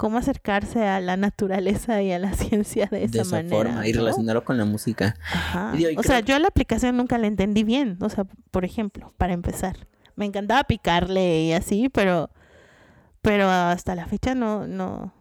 [0.00, 3.56] cómo acercarse a la naturaleza y a la ciencia de esa, de esa manera.
[3.70, 3.98] forma y ¿no?
[3.98, 5.14] relacionarlo con la música.
[5.30, 5.72] Ajá.
[5.74, 8.64] Y digo, y O sea, yo la aplicación nunca la entendí bien, o sea, por
[8.64, 9.86] ejemplo, para empezar.
[10.16, 12.30] Me encantaba picarle y así, pero
[13.20, 15.12] pero hasta la fecha no no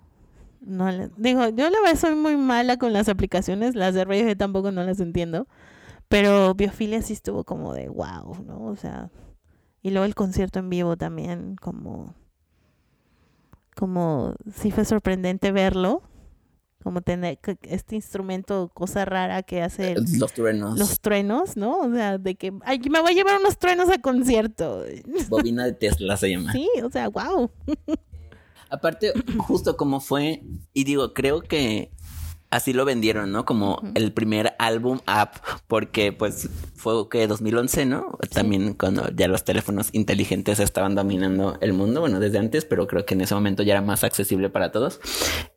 [0.62, 4.38] no le- digo, yo la verdad soy muy mala con las aplicaciones, las de Radiohead
[4.38, 5.48] tampoco no las entiendo,
[6.08, 8.64] pero Biofilia sí estuvo como de wow, ¿no?
[8.66, 9.10] O sea,
[9.82, 12.14] y luego el concierto en vivo también como
[13.80, 16.04] como sí fue sorprendente verlo,
[16.84, 20.78] como tener este instrumento, cosa rara que hace el- Los truenos.
[20.78, 21.80] los truenos, ¿no?
[21.80, 24.84] O sea, de que, ay, me voy a llevar unos truenos a concierto.
[25.30, 26.52] Bobina de Tesla se llama.
[26.52, 27.50] Sí, o sea, wow.
[28.70, 31.90] Aparte, justo como fue, y digo, creo que
[32.50, 33.46] así lo vendieron, ¿no?
[33.46, 35.38] Como el primer álbum app,
[35.68, 38.18] porque pues fue que 2011, ¿no?
[38.34, 43.06] También cuando ya los teléfonos inteligentes estaban dominando el mundo, bueno, desde antes, pero creo
[43.06, 45.00] que en ese momento ya era más accesible para todos.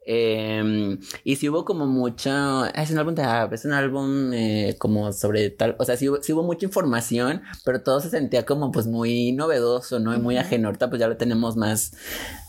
[0.07, 4.76] Eh, y sí hubo como mucha, es un álbum de app, es un álbum eh,
[4.78, 8.45] como sobre tal, o sea, sí hubo, sí hubo mucha información, pero todo se sentía
[8.45, 10.14] como pues muy novedoso, ¿no?
[10.14, 11.93] Y muy ajeno, ahorita pues ya lo tenemos más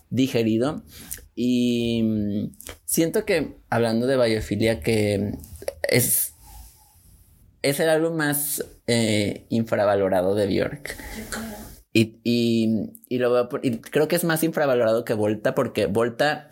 [0.10, 0.84] digerido.
[1.36, 5.34] Y mm, siento que, hablando de biofilia, que
[5.90, 6.34] es,
[7.62, 10.98] es el álbum más eh, infravalorado de Björk.
[11.94, 15.86] Y, y, y lo veo por- y creo que es más infravalorado que Volta porque
[15.86, 16.50] Volta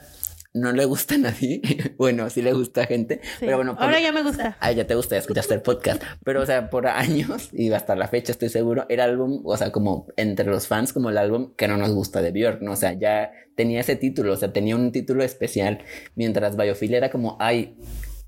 [0.53, 1.61] no le gusta a nadie.
[1.97, 3.45] bueno, sí le gusta a gente, Sí.
[3.45, 4.57] pero bueno, por- Ahora ya me gusta.
[4.59, 6.01] Ay, ya te gusta, ya escuchaste el podcast.
[6.23, 9.71] Pero, o sea, por años y hasta la fecha estoy seguro, era álbum, o sea,
[9.71, 12.73] como entre los fans, como el álbum que no nos gusta de Björk, ¿no?
[12.73, 15.79] O sea, ya tenía ese título, o sea, tenía un título especial,
[16.15, 17.75] mientras Biophilia era como, ay,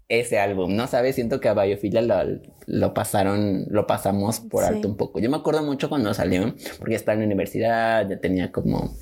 [0.09, 0.85] ese álbum, ¿no?
[0.87, 1.15] ¿Sabes?
[1.15, 2.15] Siento que a Biophilia lo,
[2.67, 4.69] lo pasaron, lo pasamos por Sí.
[4.75, 5.19] alto un poco.
[5.19, 8.93] Yo me acuerdo mucho cuando salió, porque estaba en la universidad, ya tenía como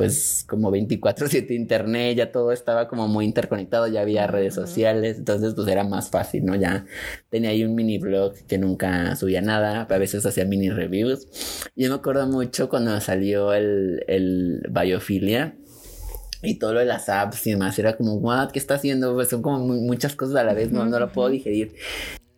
[0.00, 5.52] pues como 24/7 internet, ya todo estaba como muy interconectado, ya había redes sociales, entonces
[5.54, 6.56] pues era más fácil, ¿no?
[6.56, 6.86] Ya
[7.28, 11.28] tenía ahí un mini blog que nunca subía nada, a veces hacía mini reviews.
[11.76, 15.54] Yo me acuerdo mucho cuando salió el, el Biophilia
[16.42, 19.12] y todo lo de las apps y demás, era como, what, ¿qué está haciendo?
[19.12, 21.74] Pues son como mu- muchas cosas a la vez, no, no lo puedo digerir.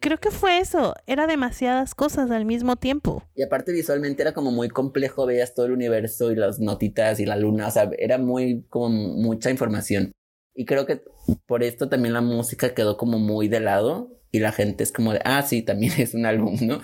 [0.02, 0.94] Creo que fue eso.
[1.06, 3.22] Era demasiadas cosas al mismo tiempo.
[3.36, 7.24] Y aparte visualmente era como muy complejo, veías todo el universo y las notitas y
[7.24, 10.10] la luna, o sea, era muy como mucha información.
[10.56, 11.04] Y creo que
[11.46, 15.12] por esto también la música quedó como muy de lado y la gente es como
[15.12, 16.80] de, ah, sí, también es un álbum, ¿no?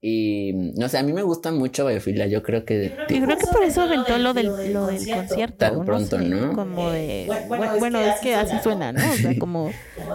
[0.00, 2.92] Y no sé, a mí me gusta mucho Biofilia, yo creo que...
[3.08, 5.56] Y creo que por eso aventó lo del, lo del concierto.
[5.56, 6.52] Tan no pronto, sé, ¿no?
[6.52, 7.26] Como de.
[7.28, 9.00] bu- Bueno, es que así suena, ¿no?
[9.10, 9.70] O sea, como,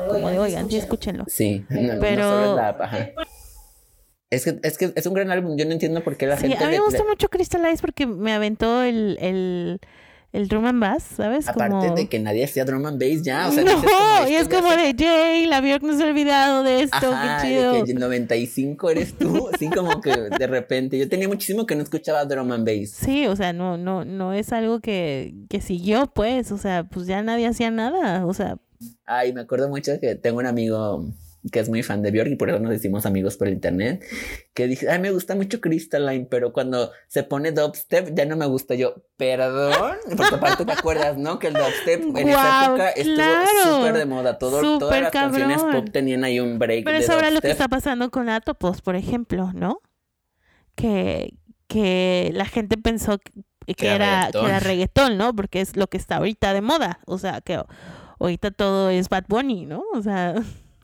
[0.09, 1.25] como de, oigan, sí, escúchenlo.
[1.27, 3.13] Sí, no, no Pero- solo es la.
[4.29, 6.49] Es que, es que es un gran álbum, yo no entiendo por qué la Sí,
[6.49, 6.61] gente...
[6.61, 9.79] a mí me gusta le- mucho Crystal Eyes porque me aventó el, el,
[10.37, 11.47] el drum and bass, ¿sabes?
[11.47, 11.95] Aparte como...
[11.95, 14.95] de que nadie hacía drum and bass ya, o sea, no, y es como de
[14.97, 17.83] Jay, la Bjork no se ha olvidado de esto, Ajá, qué de chido.
[17.85, 20.97] que 95 eres tú, así como que de repente.
[20.97, 22.91] Yo tenía muchísimo que no escuchaba drum and bass.
[22.91, 27.07] Sí, o sea, no, no, no es algo que, que siguió, pues, o sea, pues
[27.07, 28.57] ya nadie hacía nada, o sea,
[29.05, 31.03] Ay, me acuerdo mucho que tengo un amigo
[31.51, 34.03] que es muy fan de Björk y por eso nos hicimos amigos por internet,
[34.53, 38.45] que dije, ay, me gusta mucho Crystalline, pero cuando se pone dubstep ya no me
[38.47, 41.39] gusta yo, perdón, porque aparte te acuerdas, ¿no?
[41.39, 43.77] Que el dubstep en esa Guau, época estuvo claro.
[43.77, 47.09] súper de moda, todo, todas las canciones pop tenían ahí un break pero de es
[47.09, 49.81] ahora lo que está pasando con Atopos, por ejemplo, ¿no?
[50.75, 51.33] Que,
[51.67, 53.31] que la gente pensó que,
[53.65, 54.45] que Que era, era que reggaetón.
[54.49, 55.35] era reggaetón, ¿no?
[55.35, 57.61] Porque es lo que está ahorita de moda, o sea, que
[58.19, 59.83] ahorita todo es Bad Bunny, ¿no?
[59.93, 60.35] O sea...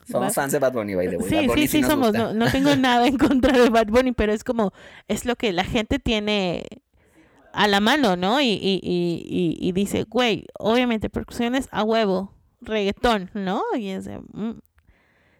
[0.10, 1.30] Somos fans de Bad Bunny, by the way.
[1.30, 2.14] Sí, Bunny sí, sí somos.
[2.14, 4.74] No, no tengo nada en contra de Bad Bunny, pero es como,
[5.08, 6.66] es lo que la gente tiene
[7.54, 8.41] a la mano, ¿no?
[8.41, 13.62] Y, y, y, y, y dice, güey, obviamente percusiones a huevo, reggaetón, ¿no?
[13.78, 14.60] Y es de, mm,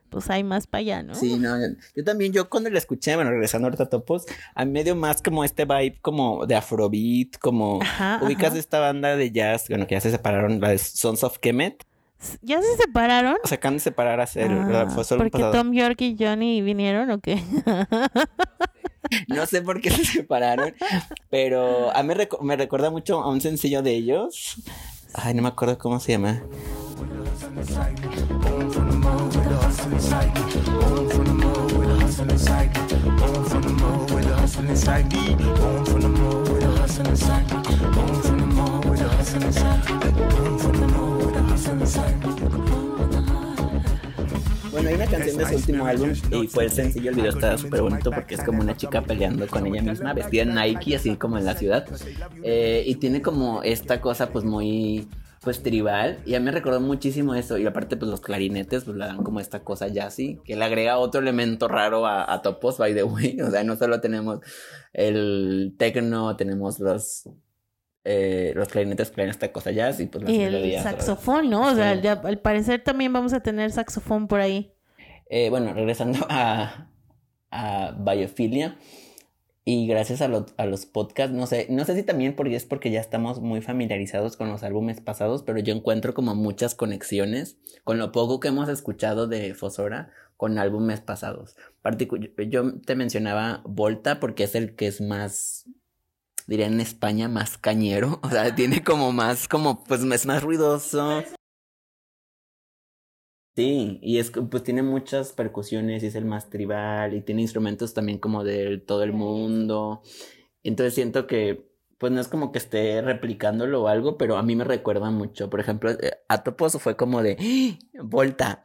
[0.09, 1.16] pues hay más para allá, ¿no?
[1.16, 4.64] Sí, no, yo, yo también, yo cuando la escuché, bueno, regresando ahorita a Topos, a
[4.64, 8.59] mí me dio más como este vibe como de Afrobeat, como Ajá, ubicas ajá.
[8.59, 11.84] esta banda de jazz, bueno, que ya se separaron, la de Sons of Kemet,
[12.41, 13.36] ¿Ya se separaron?
[13.43, 14.88] o sea, acaban de separar a cero, Ah.
[14.89, 15.51] Fue solo porque pasado.
[15.51, 17.41] Tom York y Johnny vinieron o qué?
[19.28, 20.74] No sé por qué se separaron,
[21.30, 24.55] pero a mí recu- me recuerda mucho a un sencillo de ellos.
[25.13, 26.41] Ay, no me acuerdo cómo se llama.
[44.71, 47.57] Bueno, hay una canción de su último álbum y fue el sencillo, el video está
[47.57, 51.15] súper bonito porque es como una chica peleando con ella misma, vestida en Nike, así
[51.15, 51.88] como en la ciudad.
[52.43, 55.07] Eh, y tiene como esta cosa pues muy
[55.41, 58.95] pues tribal y a mí me recordó muchísimo eso y aparte pues los clarinetes pues
[58.95, 62.78] le dan como esta cosa jazzy que le agrega otro elemento raro a, a Topos
[62.78, 64.39] by the way o sea no solo tenemos
[64.93, 67.28] el techno tenemos los
[68.06, 71.68] eh, los clarinetes dan esta cosa jazz y pues las y el saxofón, ¿no?
[71.72, 72.01] O sea, Sí.
[72.01, 74.74] ya, al parecer también vamos a tener saxofón por ahí.
[75.30, 76.89] Eh, bueno, regresando a,
[77.51, 78.78] a Biophilia.
[79.66, 82.66] Y gracias a, lo- a los podcasts, no sé, no sé si también porque es
[82.66, 87.58] porque ya estamos muy familiarizados con los álbumes pasados, pero yo encuentro como muchas conexiones
[87.86, 91.56] con lo poco que hemos escuchado de Fosora con álbumes pasados.
[91.82, 95.64] Particu- yo te mencionaba Volta porque es el que es más,
[96.48, 101.24] diría en España, más cañero, o sea, tiene como más, como, pues es más ruidoso.
[103.56, 107.94] Sí, y es pues tiene muchas percusiones y es el más tribal y tiene instrumentos
[107.94, 110.02] también como de todo el mundo.
[110.64, 111.72] Entonces siento que
[112.04, 115.49] pues no es como que esté replicándolo o algo, pero a mí me recuerda mucho.
[115.49, 118.01] Por ejemplo, eh, Atopos fue como de ¡Ah!
[118.04, 118.62] Volta,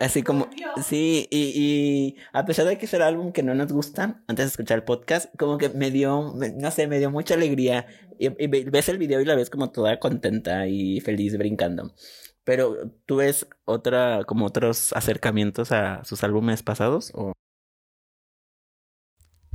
[0.00, 0.48] así como
[0.84, 4.46] sí, y, y a pesar de que es el álbum que no nos gusta, antes
[4.46, 7.86] de escuchar el podcast, como que me dio, no sé, me dio mucha alegría.
[8.18, 11.94] Y, y ve- ves el video y la ves como toda contenta y feliz brincando.
[12.42, 17.12] Pero ¿tú ves otra, como otros acercamientos a sus álbumes pasados?
[17.14, 17.30] ¿O?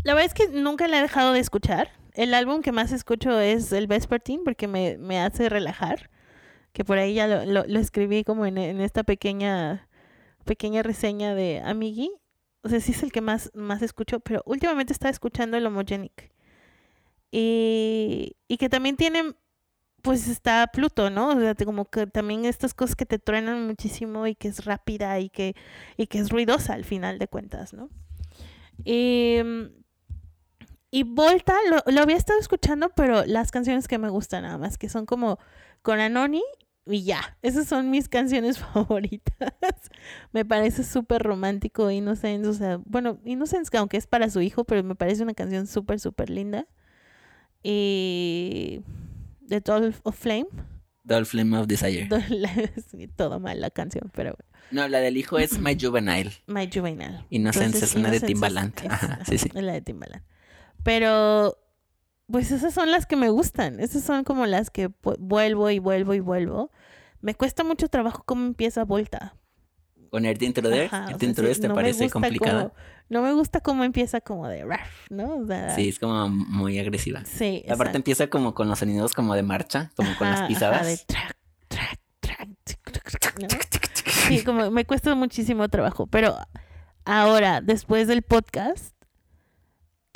[0.05, 1.89] La verdad es que nunca la he dejado de escuchar.
[2.18, 6.09] El álbum que más escucho es el Vespertine porque me, me hace relajar.
[6.74, 9.89] que por ahí ya lo, lo, lo escribí como en, en esta pequeña,
[10.45, 12.11] pequeña reseña de Amigui.
[12.63, 16.32] O sea, sí es el que más, más escucho, pero últimamente estaba escuchando el Homogenic.
[17.32, 19.36] Y, y que también tiene,
[20.01, 21.30] pues está Pluto, ¿no?
[21.30, 25.20] O sea, como que también estas cosas que te truenan muchísimo y que es rápida
[25.20, 25.55] y que,
[25.97, 27.89] y que es ruidosa al final de cuentas, ¿no?
[28.86, 29.39] Y,
[30.91, 34.77] y Volta lo, lo había estado escuchando, pero las canciones que me gustan nada más,
[34.77, 35.38] que son como
[35.81, 36.43] con Anoni
[36.85, 37.38] y ya.
[37.41, 39.53] Esas son mis canciones favoritas.
[40.31, 44.63] me parece súper romántico, Innocence, o sea, bueno, Innocence, que aunque es para su hijo,
[44.63, 46.65] pero me parece una canción súper, súper linda.
[47.63, 48.81] Y
[49.47, 50.47] The Doll of Flame,
[51.03, 52.07] Doll Flame of Desire.
[53.15, 54.47] todo mal la canción, pero bueno.
[54.71, 56.31] No, la del hijo es My Juvenile.
[56.47, 57.25] My Juvenile.
[57.29, 58.73] Innocence Entonces, es una de Timbaland.
[58.77, 59.49] es- Ajá, ajá, sí, sí.
[59.53, 60.23] es la de Timbaland.
[60.88, 61.57] Pero,
[62.31, 63.81] pues esas son las que me gustan.
[63.81, 66.71] Esas son como las que vuelvo y vuelvo y vuelvo.
[67.19, 69.35] Me cuesta mucho trabajo cómo empieza Volta.
[70.11, 70.85] Con Earth Intruder.
[70.85, 72.61] Ajá, o Earth sea, sí, te no me parece gusta complicada.
[72.69, 72.73] cómo-
[73.09, 75.39] no me gusta cómo empieza como de raf, ¿no?
[75.39, 77.25] O sea, Sí, es como muy agresiva.
[77.25, 77.97] sí, Aparte exacto.
[77.97, 80.77] empieza como con los sonidos como de marcha, como con las Ajá, pisadas.
[80.81, 83.47] ajá, de track, track, track, ¿no?
[84.29, 86.07] Sí, como me cuesta muchísimo trabajo.
[86.07, 86.38] Pero
[87.05, 88.93] ahora, después del podcast,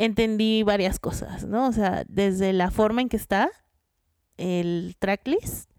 [0.06, 1.68] entendí varias cosas, ¿no?
[1.68, 3.50] O sea, desde la forma en que está
[4.38, 5.70] el tracklist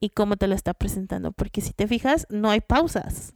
[0.00, 1.32] y cómo te lo está presentando.
[1.32, 3.34] Porque si te fijas, no hay pausas.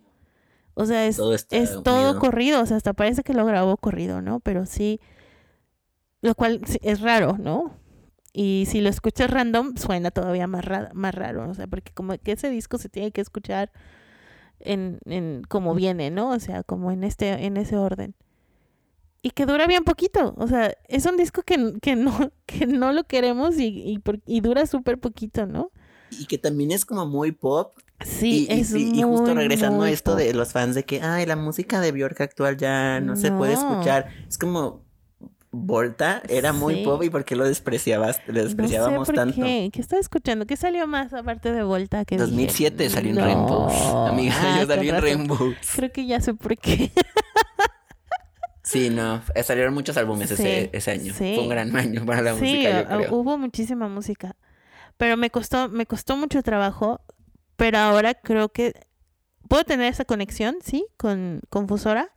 [0.74, 2.62] O sea, es, Todo es todo corrido.
[2.62, 4.40] O sea, hasta parece que lo grabó corrido, ¿no?
[4.40, 5.00] Pero sí,
[6.22, 7.74] lo cual es raro, ¿no?
[8.32, 12.16] Y si lo escuchas random, suena todavía más, ra- más raro, o sea, porque como
[12.18, 13.72] que ese disco se tiene que escuchar
[14.60, 16.30] en, en como viene, ¿no?
[16.30, 18.14] O sea, como en este, en ese orden.
[19.22, 22.92] Y que dura bien poquito, o sea, es un disco que, que no, que no
[22.92, 25.70] lo queremos y, y, por- y dura súper poquito, ¿no?
[26.10, 27.72] Y que también es como muy pop.
[28.02, 30.20] Sí, y, es y- y justo muy, regresando muy a esto pop.
[30.20, 33.54] de los fans de que, ay, la música de Bjork actual ya no, se puede
[33.54, 33.60] No.
[33.72, 34.08] escuchar.
[34.26, 34.88] Es como,
[35.52, 36.84] Volta era muy Sí.
[36.84, 39.34] pop y por qué lo despreciabas, lo No sé despreciábamos por tanto.
[39.42, 39.68] qué.
[39.72, 40.46] ¿Qué estaba escuchando?
[40.46, 42.04] ¿Qué salió más aparte de Volta?
[42.04, 43.24] Que dije, 2007 salió en no.
[43.24, 43.72] Rainbows.
[44.10, 45.08] Amiga, Ah, yo salí en razón.
[45.08, 45.56] Rainbows.
[45.76, 46.92] Creo que ya sé por qué.
[48.70, 51.12] Sí, no, eh, salieron muchos álbumes ese, Sí, ese año.
[51.14, 51.32] sí.
[51.34, 53.14] Fue un gran año para la sí, música, yo a- creo.
[53.14, 54.36] hubo muchísima música.
[54.96, 57.00] Pero me costó, me costó mucho trabajo.
[57.56, 58.72] Pero ahora creo que
[59.48, 62.10] puedo tener esa conexión, sí, con Confusora.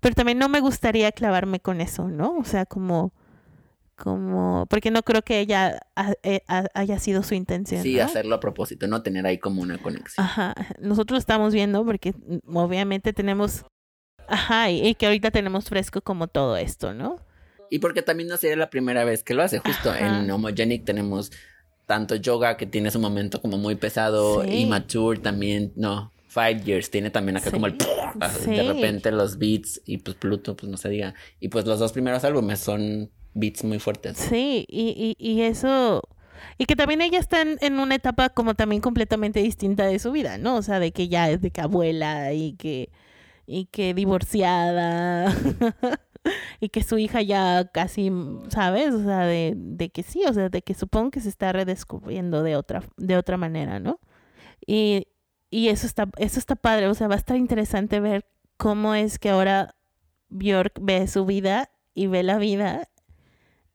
[0.00, 2.36] Pero también no me gustaría clavarme con eso, ¿no?
[2.38, 3.12] O sea, como,
[3.96, 7.82] como, porque no creo que ella ha- eh, ha- haya sido su intención.
[7.82, 8.04] Sí, ¿no?
[8.04, 10.24] hacerlo a propósito, no tener ahí como una conexión.
[10.24, 13.64] Ajá, nosotros estamos viendo porque mm, obviamente tenemos,
[14.28, 17.16] ajá, y, y que ahorita tenemos fresco como todo esto, ¿no?
[17.70, 19.58] Y porque también no sería la primera vez que lo hace.
[19.58, 20.20] Justo Ajá.
[20.20, 21.30] en Homogenic tenemos
[21.86, 24.50] tanto yoga que tiene su momento como muy pesado Sí.
[24.60, 27.52] y Mature también, no, Five Years tiene también acá Sí.
[27.52, 27.76] como el
[28.44, 28.50] Sí.
[28.50, 31.14] de repente los beats y pues Pluto, pues no se diga.
[31.40, 34.16] Y pues los dos primeros álbumes son beats muy fuertes.
[34.18, 36.02] Sí, y, y, y eso,
[36.58, 40.10] y que también ella está en, en una etapa como también completamente distinta de su
[40.12, 40.56] vida, ¿no?
[40.56, 42.90] O sea, de que ya es de que abuela y que,
[43.48, 45.34] y que divorciada.
[46.60, 48.12] Y que su hija ya casi,
[48.48, 48.92] ¿sabes?
[48.92, 52.42] O sea, de, de que sí, o sea, de que supongo que se está redescubriendo
[52.42, 53.98] de otra, de otra manera, ¿no?
[54.66, 55.06] Y,
[55.48, 58.26] y eso está, eso está padre, o sea, va a estar interesante ver
[58.58, 59.76] cómo es que ahora
[60.28, 62.90] Bjork ve su vida y ve la vida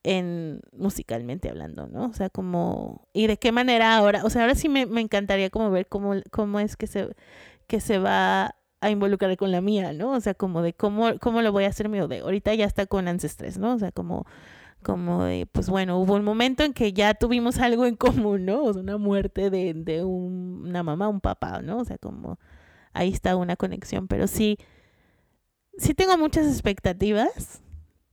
[0.04, 2.06] en musicalmente hablando, ¿no?
[2.06, 5.50] O sea, como y de qué manera ahora, o sea, ahora sí me, me encantaría
[5.50, 7.16] como ver cómo, cómo es que se
[7.68, 10.12] que se va a involucrar con la mía, ¿no?
[10.12, 12.86] O sea, como de cómo cómo lo voy a hacer mío de ahorita ya está
[12.88, 13.74] con Ancestres, ¿no?
[13.76, 14.26] O sea, como
[14.84, 18.64] como de, pues bueno, hubo un momento en que ya tuvimos algo en común, ¿no?
[18.66, 21.80] O sea, una muerte de, de un- una mamá, un papá, ¿no?
[21.80, 22.40] O sea, como
[22.94, 24.58] ahí está una conexión, pero sí,
[25.78, 27.62] sí tengo muchas expectativas,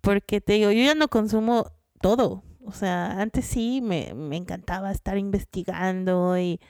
[0.01, 1.67] porque te digo, yo ya no consumo
[2.01, 2.43] todo.
[2.71, 6.61] O sea, antes sí me, me encantaba estar investigando y,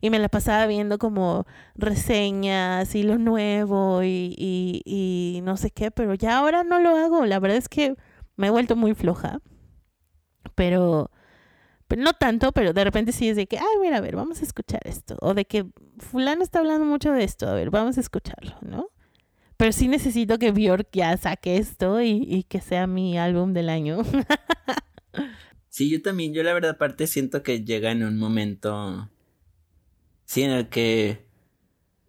[0.00, 5.90] y me la pasaba viendo como reseñas y lo nuevo y, y, no sé qué,
[5.90, 7.26] pero ya ahora no lo hago.
[7.26, 7.96] La verdad es que
[8.36, 9.40] me he vuelto muy floja,
[10.54, 11.10] pero,
[11.86, 14.40] pero no tanto, pero de repente sí es de que, ay, mira, a ver, vamos
[14.40, 15.16] a escuchar esto.
[15.20, 15.66] O de que
[15.98, 18.88] fulano está hablando mucho de esto, a ver, vamos a escucharlo, ¿no?
[19.58, 23.68] Pero sí necesito que Bjork ya saque esto y, y que sea mi álbum del
[23.68, 23.98] año.
[25.68, 29.08] Sí, yo también, yo la verdad aparte siento que llega en un momento,
[30.26, 31.24] sí, en el que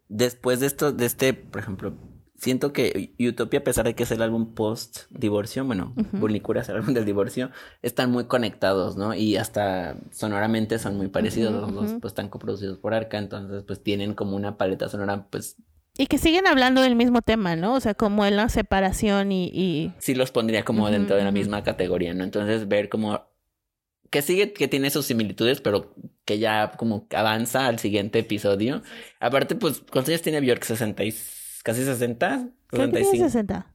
[0.09, 1.97] después de esto, de este, por ejemplo,
[2.35, 6.69] siento que Utopia, a pesar de que es el álbum post divorcio, bueno, Bunicura es
[6.69, 7.51] el álbum del divorcio,
[7.81, 9.13] están muy conectados, ¿no?
[9.13, 13.81] Y hasta sonoramente son muy parecidos, los dos pues están coproducidos por Arca, entonces pues
[13.81, 15.55] tienen como una paleta sonora pues
[15.97, 17.75] Y que siguen hablando del mismo tema, ¿no?
[17.75, 19.45] O sea, como en la separación y...
[19.53, 19.93] y...
[19.99, 22.23] sí los pondría como dentro de la misma categoría, ¿no?
[22.23, 23.27] Entonces ver como
[24.09, 25.93] que sigue, que tiene sus similitudes, pero
[26.25, 28.81] que ya como avanza al siguiente episodio.
[29.19, 30.63] Aparte, pues, ¿cuántos años tiene Bjork?
[30.63, 32.49] ¿60 y casi 60?
[32.67, 33.73] Creo que tiene 60.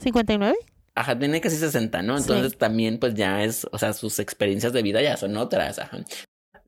[0.00, 0.54] ¿59?
[0.94, 2.16] Ajá, tiene casi 60, ¿no?
[2.18, 2.22] Sí.
[2.22, 5.98] Entonces también pues ya es, o sea, sus experiencias de vida ya son otras, ajá.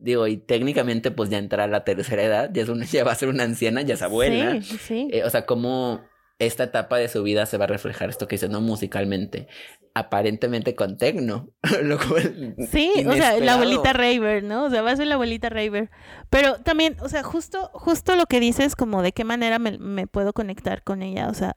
[0.05, 3.13] Digo, y técnicamente pues ya entra a la tercera edad, ya, es una, ya va
[3.13, 4.61] a ser una anciana, ya es abuela.
[4.61, 5.09] Sí, sí.
[5.11, 6.03] Eh, o sea, cómo
[6.39, 8.61] esta etapa de su vida se va a reflejar esto que dice, ¿no?
[8.61, 9.49] Musicalmente.
[9.95, 11.49] Aparentemente con tecno.
[11.83, 14.65] Lo cual, Sí, o sea, la abuelita Raver, ¿no?
[14.65, 15.91] O sea, va a ser la abuelita Raver.
[16.29, 20.07] Pero también, o sea, justo, justo lo que dices, como de qué manera me, me
[20.07, 21.29] puedo conectar con ella.
[21.29, 21.57] O sea,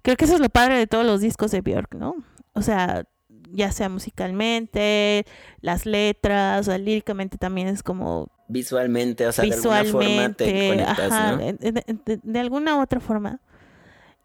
[0.00, 2.14] creo que eso es lo padre de todos los discos de Björk, ¿no?
[2.54, 3.04] O sea,
[3.52, 5.24] ya sea musicalmente,
[5.60, 10.44] las letras, o sea, líricamente también es como Visualmente, o sea, de alguna forma te
[10.52, 11.38] visualmente, conectas, ajá, ¿no?
[11.38, 13.40] de, de- alguna u otra forma.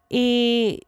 [0.10, 0.82] Y,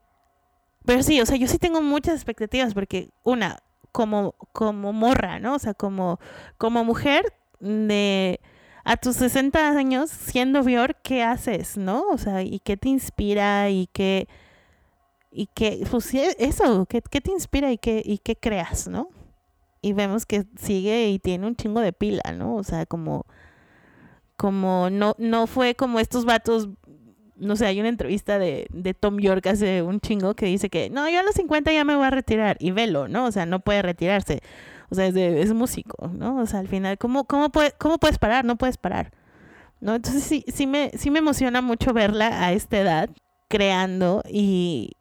[0.84, 3.58] pero sí, o sea, yo sí tengo muchas expectativas porque una,
[3.92, 5.54] como, como morra, ¿no?
[5.54, 6.18] O sea, como,
[6.56, 8.40] como mujer de
[8.84, 12.08] a tus 60 años siendo Björk, ¿qué haces, no?
[12.08, 14.26] O sea, y qué te inspira y qué,
[15.38, 19.08] y qué, pues sí, eso, ¿qué, qué te inspira y qué, y qué creas, ¿no?
[19.82, 22.56] Y vemos que sigue y tiene un chingo de pila, ¿no?
[22.56, 23.24] O sea, como,
[24.36, 26.68] como no, no fue como estos vatos,
[27.36, 30.90] no sé, hay una entrevista de, de Tom York hace un chingo que dice que,
[30.90, 33.26] no, yo a los 50 ya me voy a retirar, y velo, ¿no?
[33.26, 34.40] O sea, no puede retirarse,
[34.90, 36.38] o sea, es, de- es músico, ¿no?
[36.40, 38.44] O sea, al final, ¿cómo, cómo, puede, ¿cómo puedes parar?
[38.44, 39.12] No puedes parar,
[39.80, 39.94] ¿no?
[39.96, 43.10] Entonces sí, sí, me, sí me emociona mucho verla a esta edad,
[43.48, 44.92] creando y,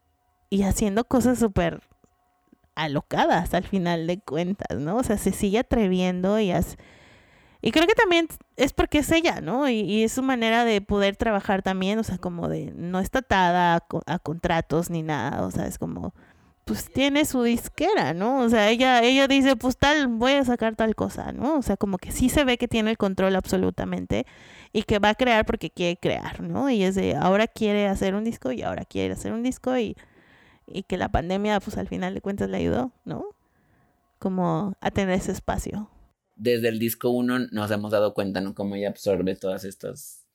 [0.49, 1.81] y haciendo cosas súper
[2.75, 4.97] alocadas al final de cuentas, ¿no?
[4.97, 6.77] O sea, se sigue atreviendo y hace...
[7.59, 9.67] Y creo que también es porque es ella, ¿no?
[9.67, 13.19] Y, y es su manera de poder trabajar también, o sea, como de no está
[13.19, 16.13] atada a, a contratos ni nada, o sea, es como,
[16.65, 18.41] pues tiene su disquera, ¿no?
[18.41, 21.57] O sea, ella, ella dice, pues tal, voy a sacar tal cosa, ¿no?
[21.57, 24.27] O sea, como que sí se ve que tiene el control absolutamente
[24.71, 26.69] y que va a crear porque quiere crear, ¿no?
[26.69, 29.95] Y es de, ahora quiere hacer un disco y ahora quiere hacer un disco y,
[30.67, 33.25] y que la pandemia, pues al final de cuentas le ayudó, ¿no?
[34.19, 35.89] Como a tener ese espacio.
[36.35, 38.53] Desde el disco 1 nos hemos dado cuenta, ¿no?
[38.53, 40.25] Cómo ella absorbe todas estas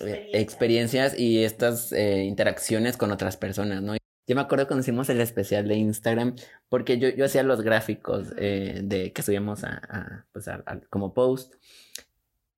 [0.00, 3.94] eh, experiencias y estas eh, interacciones con otras personas, ¿no?
[4.28, 6.34] Yo me acuerdo cuando hicimos el especial de Instagram,
[6.68, 11.14] porque yo, yo hacía los gráficos eh, de que subíamos a, a, pues a- como
[11.14, 11.54] post,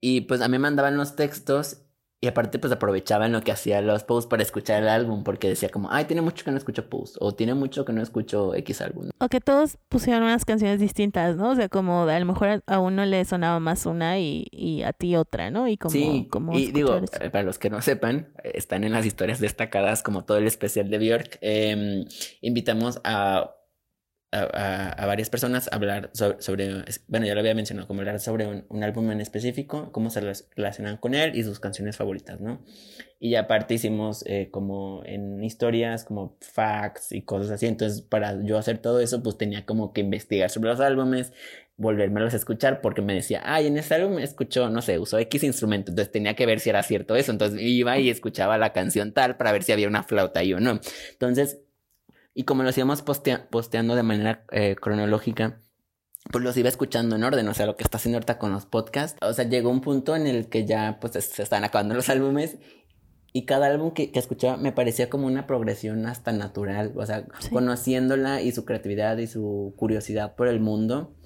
[0.01, 1.83] y pues a mí me mandaban los textos,
[2.21, 5.69] y aparte pues aprovechaban lo que hacía los posts para escuchar el álbum, porque decía
[5.69, 8.81] como, ay, tiene mucho que no escucho post, o tiene mucho que no escucho X
[8.81, 9.11] álbum.
[9.21, 11.51] O que todos pusieron unas canciones distintas, ¿no?
[11.51, 14.93] O sea, como a lo mejor a- uno le sonaba más una y, y a
[14.93, 15.69] ti otra, ¿no?
[15.69, 17.07] Y como, sí, como y digo, eso.
[17.23, 20.47] eh, para los que no sepan, eh, están en las historias destacadas como todo el
[20.49, 21.39] especial de Björk.
[21.41, 22.05] Em,
[22.41, 23.55] invitamos a,
[24.33, 28.47] a, a- varias personas hablar sobre, sobre- bueno, ya lo había mencionado, como hablar sobre
[28.69, 32.61] un, álbum en específico, cómo se relac- relacionan con él y sus canciones favoritas, ¿no?
[33.21, 37.67] Y aparte hicimos eh, como en historias, como facts y cosas así.
[37.67, 41.33] Entonces, para yo hacer todo eso, pues tenía como que investigar sobre los álbumes,
[41.77, 45.43] volvérmelos a escuchar, porque me decía, ay, en este álbum escuchó, no sé, usó X
[45.45, 45.91] instrumento.
[45.91, 47.33] Entonces tenía que ver si era cierto eso.
[47.33, 50.61] Entonces iba y escuchaba la canción tal para ver si había una flauta ahí o
[50.61, 50.81] no.
[51.13, 51.59] Entonces,
[52.39, 55.61] y como los íbamos postea- posteando de manera eh, cronológica,
[56.31, 58.65] pues los iba escuchando en orden, o sea, lo que está haciendo ahorita con los
[58.65, 59.19] podcasts.
[59.23, 62.59] O sea, llegó un punto en el que ya pues se están acabando los álbumes
[63.33, 67.27] y cada álbum que, que escuchaba me parecía como una progresión hasta natural, o sea,
[67.41, 67.51] Sí.
[67.51, 71.17] conociéndola y su creatividad y su curiosidad por el mundo.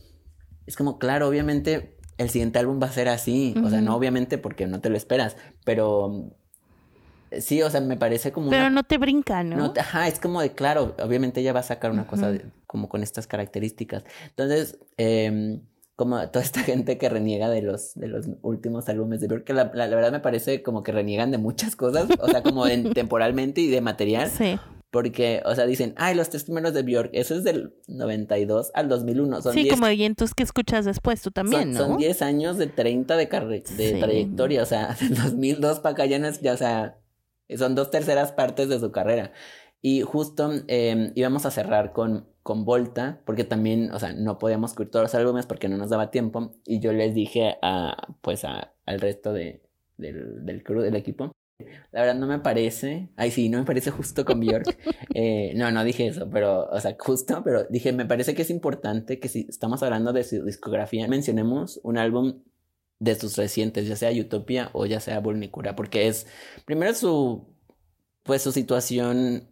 [0.66, 4.38] Es como, claro, obviamente el siguiente álbum va a ser así, o sea, no obviamente
[4.38, 6.36] porque no te lo esperas, pero
[7.40, 9.56] sí, o sea, me parece como Pero una no te brinca, ¿no?
[9.56, 12.44] no, te- ajá, es como de claro, obviamente ella va a sacar una cosa de-
[12.66, 14.04] como con estas características.
[14.28, 15.60] Entonces, em,
[15.96, 19.52] como toda esta gente que reniega de los, de los últimos álbumes de Björk, que
[19.52, 22.66] la, la- la verdad me parece como que reniegan de muchas cosas, o sea, como
[22.66, 24.58] en, temporalmente y de material, Sí,
[24.90, 28.88] porque, o sea, dicen, ay, los tres primeros de Björk, eso es del 92 al
[28.88, 31.78] 2001, son sí 10 como y entonces que escuchas después tú también, son, ¿no?
[31.92, 33.98] son 10 años de 30 de, de Sí.
[34.00, 36.98] trayectoria, o sea, del 2002 para acá ya no es, ya, o sea,
[37.56, 39.32] son dos terceras partes de su carrera.
[39.80, 44.74] Y justo eh, íbamos a cerrar con, con Volta, porque también, o sea, no podíamos
[44.74, 46.54] cubrir todos los álbumes porque no nos daba tiempo.
[46.64, 49.62] Y yo les dije a, pues, al resto de,
[49.96, 51.32] del, del crew, del equipo,
[51.92, 53.10] La verdad no me parece.
[53.16, 54.66] Ay, sí, no me parece justo con Bjork.
[55.14, 58.50] Eh, no, no dije eso, pero, o sea, justo, pero dije, me parece que es
[58.50, 62.42] importante que si estamos hablando de su discografía, mencionemos un álbum
[63.02, 66.26] de sus recientes, ya sea Utopia o ya sea Vulnicura, porque es
[66.64, 67.44] primero su,
[68.22, 69.48] pues su situación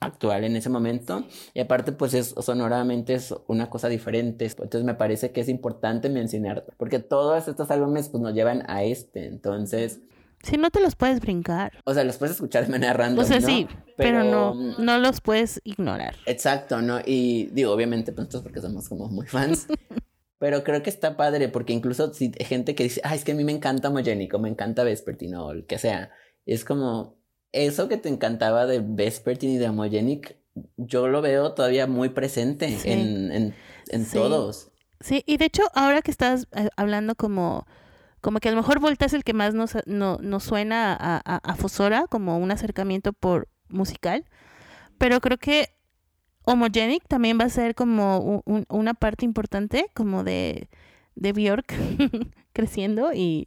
[0.00, 1.24] actual en ese momento
[1.54, 6.08] y aparte pues es sonoramente es una cosa diferente entonces me parece que es importante
[6.08, 9.98] mencionar porque todos estos álbumes pues nos llevan a este entonces
[10.44, 11.72] Si no te los puedes brincar.
[11.84, 13.46] o sea los puedes escuchar de manera random O sea, ¿no?
[13.48, 16.14] sí, pero, no, mm, no los puedes ignorar.
[16.26, 17.00] Exacto, ¿no?
[17.04, 19.66] Y digo, obviamente, pues nosotros porque somos como muy fans.
[20.38, 23.32] pero creo que está padre porque incluso si hay gente que dice, ay, es que
[23.32, 26.10] a mí me encanta Homogénico, me encanta Vespertine o el que sea.
[26.46, 27.18] Es como,
[27.52, 30.36] eso que te encantaba de Vespertine y de Homogenic,
[30.76, 32.90] yo lo veo todavía muy presente Sí.
[32.90, 33.54] en, en,
[33.90, 34.16] en Sí.
[34.16, 34.70] todos.
[35.00, 37.66] Sí, y de hecho, ahora que estás eh, hablando como,
[38.20, 41.20] como que a lo mejor Volta es el que más nos, no, nos suena a,
[41.24, 44.24] a, a Fosora, como un acercamiento por musical,
[44.98, 45.68] pero creo que
[46.50, 50.68] Homogenic también va a ser como un- un- una parte importante como de,
[51.14, 51.66] de Bjork
[52.52, 53.46] creciendo y,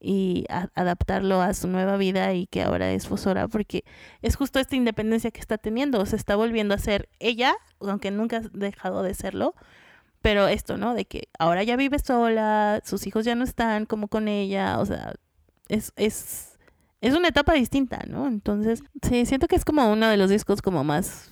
[0.00, 0.44] y
[0.74, 3.84] adaptarlo a su nueva vida y que ahora es Fosora, porque
[4.22, 8.36] es justo esta independencia que está teniendo, se está volviendo a ser ella, aunque nunca
[8.38, 9.54] ha dejado de serlo,
[10.22, 10.94] pero esto, ¿no?
[10.94, 14.86] De que ahora ya vive sola, sus hijos ya no están como con ella, o
[14.86, 15.14] sea,
[15.68, 16.56] es, es,
[17.00, 18.26] es una etapa distinta, ¿no?
[18.26, 21.30] Entonces, sí, siento que es como uno de los discos como más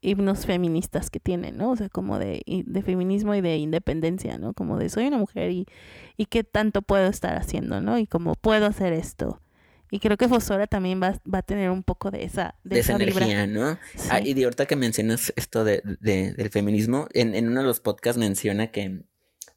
[0.00, 1.70] himnos feministas que tiene, ¿no?
[1.70, 4.52] O sea, como de, de feminismo y de independencia, ¿no?
[4.54, 5.66] Como de soy una mujer y,
[6.16, 7.98] y qué tanto puedo estar haciendo, ¿no?
[7.98, 9.40] Y cómo puedo hacer esto.
[9.90, 12.80] Y creo que Fosora también va, va a tener un poco de esa, de De
[12.80, 13.78] esa energía, ¿no?
[13.94, 14.08] Sí.
[14.10, 17.66] Ah, y de ahorita que mencionas esto de, de- del feminismo, en, en uno de
[17.66, 19.02] los podcasts menciona que,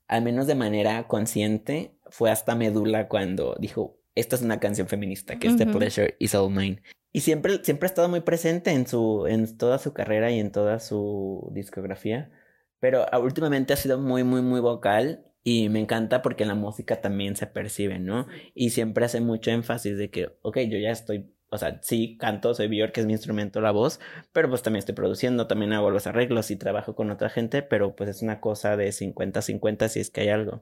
[0.07, 5.37] al menos de manera consciente, fue hasta Medula cuando dijo, esta es una canción feminista,
[5.39, 5.65] que es The.
[5.65, 6.81] Pleasure is All Mine.
[7.11, 10.51] Y siempre, siempre ha estado muy presente en su, en toda su carrera y en
[10.51, 12.31] toda su discografía.
[12.79, 15.25] Pero ah, últimamente ha sido muy, muy, muy vocal.
[15.43, 18.27] Y me encanta porque en la música también se percibe, ¿no?
[18.53, 22.53] Y siempre hace mucho énfasis de que, ok, yo ya estoy, o sea, sí canto,
[22.53, 24.01] soy Björk, que es mi instrumento, la voz,
[24.33, 27.95] pero pues también estoy produciendo, también hago los arreglos y trabajo con otra gente, pero
[27.95, 30.61] pues es una cosa de 50-50 si es que hay algo.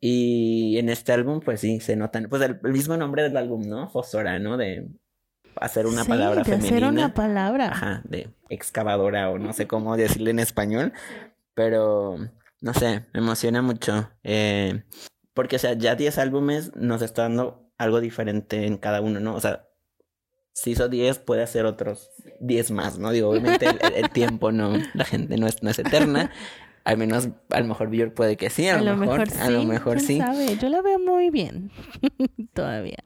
[0.00, 3.68] Y en este álbum, pues sí, se notan, pues el, el mismo nombre del álbum,
[3.68, 3.88] ¿no?
[3.90, 4.56] Fosora, ¿no?
[4.56, 4.88] De
[5.56, 6.76] hacer una Sí, palabra de femenina.
[6.76, 7.68] hacer una palabra.
[7.72, 10.92] Ajá, de excavadora o no sé cómo decirle en español,
[11.54, 12.16] pero
[12.60, 14.10] no sé, me emociona mucho.
[14.22, 14.84] eh,
[15.34, 19.34] porque, o sea, ya 10 álbumes nos está dando algo diferente en cada uno, ¿no?
[19.34, 19.66] O sea,
[20.52, 23.10] si hizo 10, puede hacer otros 10 más, ¿no?
[23.10, 26.30] Digo, obviamente el, tiempo no, la gente no es, no es eterna.
[26.84, 29.38] Al menos, a lo mejor Björk puede que sí, a, lo mejor, sí.
[29.40, 30.18] a lo mejor sí.
[30.18, 30.56] sabe.
[30.58, 31.70] Yo la veo muy bien
[32.54, 32.98] todavía.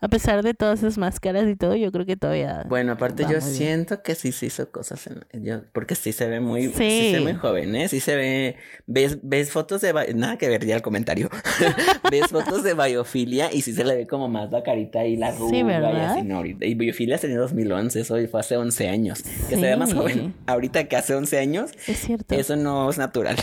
[0.00, 2.64] A pesar de todas esas máscaras y todo, yo creo que todavía.
[2.68, 3.42] Bueno, aparte yo bien.
[3.42, 6.72] siento que sí se hizo cosas en, yo- porque sí se ve muy, sí.
[6.76, 7.10] Sí.
[7.10, 7.88] se ve muy joven, ¿eh?
[7.88, 11.28] Sí se ve, ves, ves fotos de, nada que ver ya el comentario,
[12.10, 15.30] ves fotos de biofilia y sí se le ve como más la carita y la
[15.32, 16.04] Sí, arruga y ¿verdad?
[16.12, 16.36] así, ¿no?
[16.36, 19.90] Ahorita- Y biofilia es en 2011, eso fue hace 11 años, que se ve más
[19.90, 19.96] Sí.
[19.96, 22.34] joven ahorita que hace 11 años, Es cierto.
[22.36, 23.36] eso no es natural.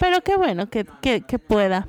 [0.00, 1.88] Pero qué bueno que, que, que pueda.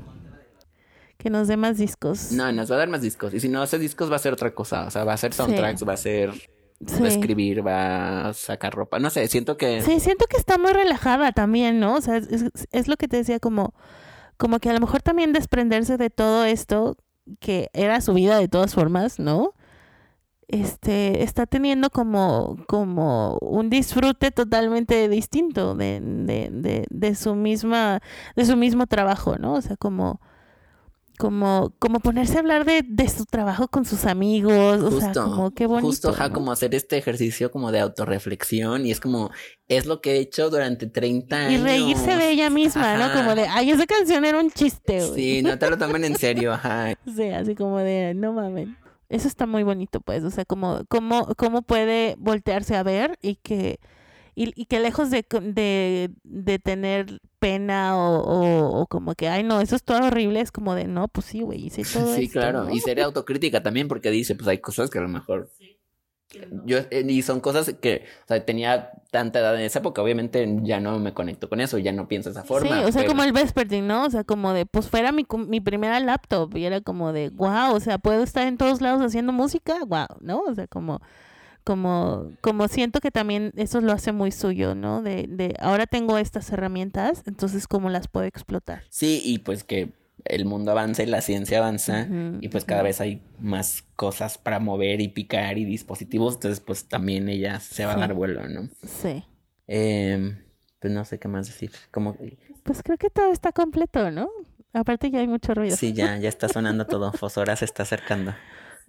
[1.25, 2.31] Que nos dé más discos.
[2.33, 4.31] no, nos va a dar más discos y si no hace discos va a ser
[4.33, 5.37] otra cosa, o sea, va a ser Sí.
[5.37, 7.01] soundtracks, va a ser, Sí.
[7.01, 9.81] va a escribir, va a sacar ropa, no sé, siento que...
[9.81, 11.95] Sí, siento que está muy relajada también, ¿no?
[11.95, 12.17] O sea,
[12.71, 13.73] es lo que te decía, como,
[14.37, 16.95] como que a lo mejor también desprenderse de todo esto,
[17.39, 19.53] que era su vida de todas formas, ¿no?
[20.47, 27.99] Este, está teniendo como, como un disfrute totalmente distinto de, de, de, de su misma,
[28.35, 29.53] de su mismo trabajo, ¿no?
[29.53, 30.21] O sea, como,
[31.17, 35.51] como, como ponerse a hablar de, de su trabajo con sus amigos, o sea, como
[35.51, 35.87] qué bonito.
[35.87, 36.33] Justo, ¿no?
[36.33, 39.31] como hacer este ejercicio como de autorreflexión y es como,
[39.67, 41.63] es lo que he hecho durante 30 Y años.
[41.63, 43.13] reírse de ella misma, ¿no?
[43.13, 45.13] Como de, ay, esa canción era un chiste, güey.
[45.15, 46.93] Sí, no te lo tomen en serio, ajá.
[47.15, 48.69] Sí, así como de, no mames.
[49.09, 53.35] Eso está muy bonito, pues, o sea, como, cómo, cómo puede voltearse a ver y
[53.35, 53.79] que,
[54.35, 59.43] y, y que lejos de, de, de tener pena o, o, o como que, ay,
[59.43, 62.25] no, eso es todo horrible, es como de, no, pues sí, güey, hice todo Sí,
[62.25, 62.65] esto, claro.
[62.65, 62.71] ¿no?
[62.73, 65.49] Y ser autocrítica también, porque dice, pues hay cosas que a lo mejor.
[66.65, 70.45] Yo, eh, y son cosas que, o sea, tenía tanta edad en esa época, obviamente
[70.63, 72.67] ya no me conecto con eso, ya no pienso de esa forma.
[72.79, 74.03] sí, o sea, pero- como el Vespertine, ¿no?
[74.05, 77.73] O sea, como de, pues fuera mi, mi primera laptop y era como de, wow,
[77.73, 80.39] o sea, puedo estar en todos lados haciendo música, wow, ¿no?
[80.41, 80.99] O sea, como,
[81.65, 85.01] como, como siento que también eso lo hace muy suyo, ¿no?
[85.01, 88.83] De, de, ahora tengo estas herramientas, entonces, ¿cómo las puedo explotar?
[88.89, 89.91] Sí, y pues que
[90.25, 92.07] el mundo avanza y la ciencia avanza
[92.41, 96.87] y pues cada vez hay más cosas para mover y picar y dispositivos, entonces pues
[96.87, 98.69] también ella se va a dar vuelo, ¿no?
[98.87, 99.23] Sí.
[99.67, 100.37] Em,
[100.79, 102.17] pues no sé qué más decir, como
[102.63, 104.29] Pues creo que todo está completo, ¿no?
[104.73, 105.75] Aparte ya hay mucho ruido.
[105.75, 108.33] sí, ya, ya está sonando todo, Fosora se está acercando,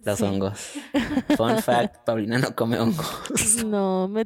[0.03, 0.25] los Sí.
[0.25, 0.59] hongos.
[1.37, 3.63] Fun fact, Paulina no come hongos.
[3.65, 4.25] No, me-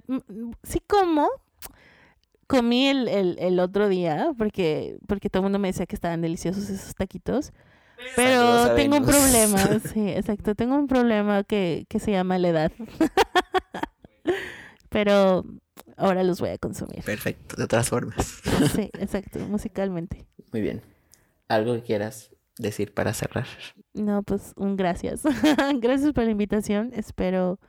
[0.63, 1.27] sí como.
[2.47, 6.21] Comí el, el, el otro día porque, porque todo el mundo me decía que estaban
[6.21, 7.53] deliciosos esos taquitos.
[8.17, 9.57] Pero tengo un problema,
[9.93, 10.53] sí, exacto.
[10.55, 12.71] Tengo un problema que, que se llama la edad.
[14.89, 15.45] Pero
[15.97, 17.03] ahora los voy a consumir.
[17.03, 18.41] Perfecto, de todas formas.
[18.75, 20.25] Sí, exacto, musicalmente.
[20.51, 20.81] Muy bien.
[21.47, 22.31] ¿Algo que quieras
[22.61, 23.47] decir para cerrar?
[23.93, 25.23] No, pues un gracias.
[25.79, 26.91] gracias por la invitación.
[26.95, 27.59] Espero,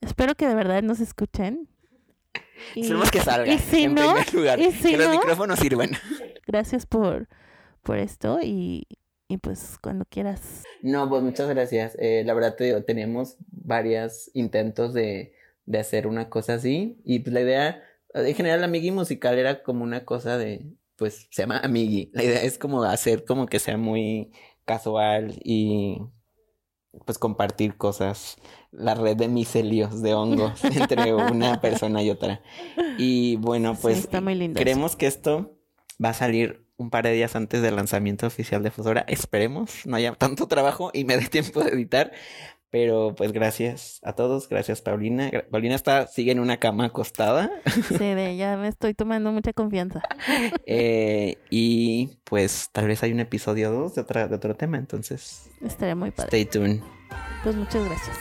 [0.00, 1.68] espero que de verdad nos escuchen.
[2.74, 4.58] Y que salga y si en no, primer lugar.
[4.60, 5.90] y si que los no- micrófonos sirvan.
[6.46, 7.28] gracias por,
[7.82, 8.86] por esto y,
[9.28, 10.62] y pues cuando quieras.
[10.82, 11.96] No, pues muchas gracias.
[11.98, 15.34] Eh, la verdad te digo, teníamos varios intentos de,
[15.66, 16.98] de hacer una cosa así.
[17.04, 17.82] Y pues la idea,
[18.14, 20.66] en general, Amigui Musical era como una cosa de,
[20.96, 22.10] pues se llama Amigui.
[22.12, 24.32] La idea es como hacer como que sea muy
[24.64, 25.98] casual y
[27.04, 28.36] pues compartir cosas.
[28.70, 32.42] La red de micelios de hongos entre una persona y otra.
[32.98, 34.58] Y bueno, Sí, pues está muy lindo.
[34.58, 34.64] eso.
[34.64, 35.58] Creemos que esto
[36.02, 39.04] va a salir un par de días antes del lanzamiento oficial de Fosora.
[39.08, 42.12] Esperemos no haya tanto trabajo y me dé tiempo de editar.
[42.70, 45.30] Pero pues gracias a todos, gracias Paulina.
[45.50, 47.50] Paulina está, sigue en una cama acostada.
[47.88, 50.02] Sí, de, ya me estoy tomando mucha confianza.
[50.66, 54.78] Eh, y pues tal vez hay un episodio 2 de, otra- de otro tema.
[54.78, 56.26] Entonces, Estaría muy padre.
[56.28, 56.80] stay tuned.
[57.44, 58.16] Pues muchas gracias.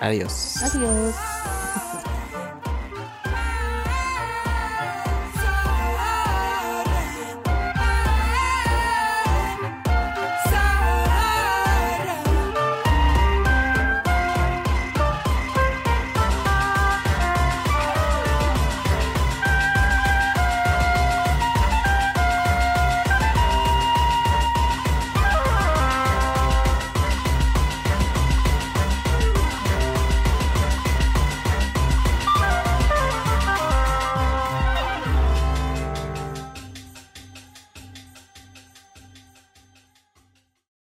[0.00, 0.56] Adiós.
[0.62, 1.14] Adiós.